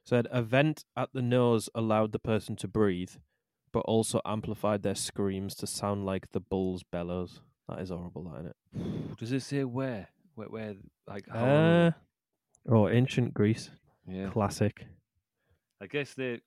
Said 0.03 0.27
a 0.31 0.41
vent 0.41 0.85
at 0.95 1.09
the 1.13 1.21
nose 1.21 1.69
allowed 1.75 2.11
the 2.11 2.19
person 2.19 2.55
to 2.57 2.67
breathe, 2.67 3.11
but 3.71 3.81
also 3.81 4.21
amplified 4.25 4.81
their 4.81 4.95
screams 4.95 5.53
to 5.55 5.67
sound 5.67 6.05
like 6.05 6.31
the 6.31 6.39
bull's 6.39 6.83
bellows. 6.83 7.41
That 7.67 7.81
is 7.81 7.89
horrible, 7.89 8.23
that 8.23 8.39
isn't 8.39 8.55
it? 9.11 9.17
Does 9.17 9.31
it 9.31 9.41
say 9.41 9.63
where? 9.63 10.07
Where? 10.35 10.47
where 10.47 10.75
like 11.07 11.27
how? 11.29 11.45
Uh, 11.45 11.91
oh, 12.69 12.87
ancient 12.87 13.33
Greece, 13.33 13.69
yeah. 14.07 14.29
classic. 14.29 14.85
I 15.81 15.87
guess 15.87 16.13
the 16.13 16.39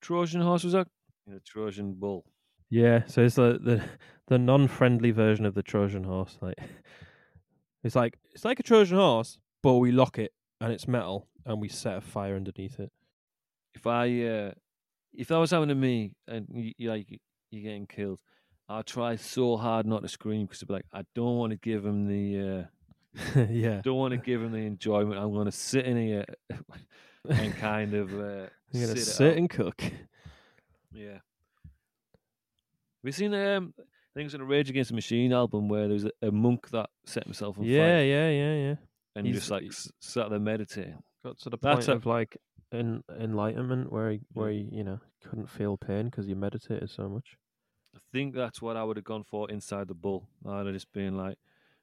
Trojan 0.00 0.40
horse 0.40 0.64
was. 0.64 0.72
The 0.72 1.40
Trojan 1.44 1.94
bull. 1.94 2.24
Yeah, 2.70 3.02
so 3.06 3.22
it's 3.22 3.36
the 3.36 3.58
the, 3.62 3.84
the 4.28 4.38
non-friendly 4.38 5.10
version 5.10 5.44
of 5.44 5.54
the 5.54 5.62
Trojan 5.62 6.04
horse. 6.04 6.38
Like 6.40 6.58
it's 7.86 7.96
like 7.96 8.18
it's 8.32 8.44
like 8.44 8.60
a 8.60 8.62
Trojan 8.62 8.98
horse, 8.98 9.38
but 9.62 9.74
we 9.74 9.92
lock 9.92 10.18
it 10.18 10.32
and 10.60 10.72
it's 10.72 10.88
metal, 10.88 11.28
and 11.44 11.60
we 11.60 11.68
set 11.68 11.96
a 11.96 12.00
fire 12.00 12.34
underneath 12.36 12.80
it. 12.80 12.90
If 13.74 13.86
I, 13.86 14.04
uh, 14.22 14.50
if 15.12 15.28
that 15.28 15.36
was 15.36 15.50
happening 15.50 15.68
to 15.68 15.74
me 15.74 16.12
and 16.26 16.46
you, 16.52 16.72
you 16.78 16.90
like 16.90 17.20
you're 17.50 17.62
getting 17.62 17.86
killed, 17.86 18.20
I'd 18.68 18.86
try 18.86 19.16
so 19.16 19.56
hard 19.56 19.86
not 19.86 20.02
to 20.02 20.08
scream 20.08 20.46
because 20.46 20.62
I'd 20.62 20.68
be 20.68 20.74
like, 20.74 20.86
I 20.92 21.02
don't 21.14 21.36
want 21.36 21.52
to 21.52 21.58
give 21.58 21.84
him 21.84 22.08
the, 22.08 22.68
uh, 23.36 23.46
yeah, 23.50 23.80
don't 23.82 23.98
want 23.98 24.12
to 24.12 24.18
give 24.18 24.42
him 24.42 24.52
the 24.52 24.58
enjoyment. 24.58 25.20
I'm 25.20 25.32
going 25.32 25.46
to 25.46 25.52
sit 25.52 25.86
in 25.86 25.96
here 25.96 26.24
and 27.28 27.56
kind 27.56 27.94
of 27.94 28.12
uh, 28.12 28.46
You're 28.72 28.88
gonna 28.88 29.00
sit, 29.00 29.14
sit 29.14 29.36
and 29.36 29.48
cook. 29.48 29.82
Yeah. 30.92 31.12
Have 31.12 31.20
you 33.04 33.12
seen 33.12 33.34
um? 33.34 33.74
I 34.16 34.20
think 34.20 34.26
it's 34.28 34.34
in 34.34 34.40
a 34.40 34.44
Rage 34.46 34.70
Against 34.70 34.88
the 34.88 34.94
Machine 34.94 35.30
album 35.34 35.68
where 35.68 35.88
there's 35.88 36.04
a, 36.06 36.10
a 36.22 36.30
monk 36.30 36.70
that 36.70 36.88
set 37.04 37.24
himself 37.24 37.58
on 37.58 37.64
Yeah, 37.64 37.82
fire 37.82 38.02
yeah, 38.04 38.28
yeah, 38.30 38.30
yeah. 38.54 38.68
Yeah. 38.70 38.74
And 39.14 39.26
he's- 39.26 39.38
just 39.40 39.50
like 39.50 39.64
s- 39.66 39.92
sat 40.00 40.30
there 40.30 40.38
meditating. 40.38 41.02
Got 41.22 41.38
to 41.40 41.50
the 41.50 41.58
That's 41.60 41.86
point 41.86 41.88
a- 41.88 41.92
of 41.92 42.06
like 42.06 42.38
en- 42.72 43.04
enlightenment 43.20 43.92
where 43.92 44.12
he, 44.12 44.20
where 44.32 44.50
he, 44.50 44.68
you 44.72 44.84
know 44.84 45.00
couldn't 45.22 45.50
feel 45.50 45.76
pain 45.76 46.06
because 46.06 46.24
he 46.26 46.34
meditated 46.34 46.88
so 46.88 47.08
much. 47.10 47.36
I 47.94 47.98
think 48.12 48.34
that's 48.34 48.62
what 48.62 48.76
I 48.78 48.84
would 48.84 48.96
have 48.96 49.04
gone 49.04 49.24
for 49.24 49.50
inside 49.50 49.88
the 49.88 49.94
bull. 49.94 50.28
I'd 50.48 50.64
have 50.66 50.74
just 50.74 50.90
been 50.92 51.16
like, 51.18 51.36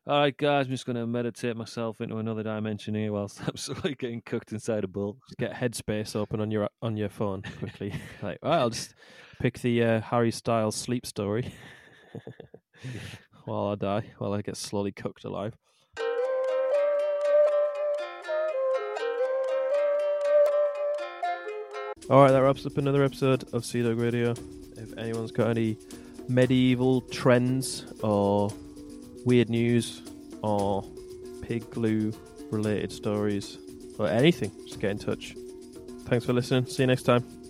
all 0.07 0.19
right, 0.19 0.35
guys, 0.35 0.65
I'm 0.65 0.71
just 0.71 0.85
going 0.87 0.95
to 0.95 1.05
meditate 1.05 1.55
myself 1.55 2.01
into 2.01 2.17
another 2.17 2.41
dimension 2.43 2.95
here 2.95 3.11
whilst 3.11 3.41
I'm 3.47 3.55
slowly 3.57 3.93
getting 3.95 4.21
cooked 4.21 4.51
inside 4.53 4.83
a 4.83 4.87
bull. 4.87 5.17
Just 5.29 5.37
get 5.37 5.53
Headspace 5.53 6.15
open 6.15 6.39
on 6.41 6.49
your 6.49 6.67
on 6.81 6.97
your 6.97 7.09
phone 7.09 7.43
quickly. 7.59 7.93
like, 8.23 8.39
I'll 8.41 8.71
just 8.71 8.95
pick 9.39 9.59
the 9.59 9.83
uh, 9.83 10.01
Harry 10.01 10.31
Styles 10.31 10.75
sleep 10.75 11.05
story 11.05 11.53
while 13.45 13.67
I 13.67 13.75
die, 13.75 14.05
while 14.17 14.33
I 14.33 14.41
get 14.41 14.57
slowly 14.57 14.91
cooked 14.91 15.23
alive. 15.23 15.53
All 22.09 22.21
right, 22.21 22.31
that 22.31 22.43
wraps 22.43 22.65
up 22.65 22.77
another 22.77 23.03
episode 23.03 23.45
of 23.53 23.63
Sea 23.65 23.83
Dog 23.83 23.97
Radio. 23.97 24.31
If 24.75 24.97
anyone's 24.97 25.31
got 25.31 25.49
any 25.49 25.77
medieval 26.27 27.01
trends 27.01 27.85
or 28.01 28.49
weird 29.25 29.49
news 29.49 30.01
or 30.41 30.83
pigloo 31.41 32.11
related 32.51 32.91
stories 32.91 33.57
or 33.97 34.09
anything, 34.09 34.51
just 34.67 34.81
get 34.81 34.91
in 34.91 34.99
touch. 34.99 35.35
Thanks 36.05 36.25
for 36.25 36.33
listening. 36.33 36.65
See 36.65 36.83
you 36.83 36.87
next 36.87 37.03
time. 37.03 37.42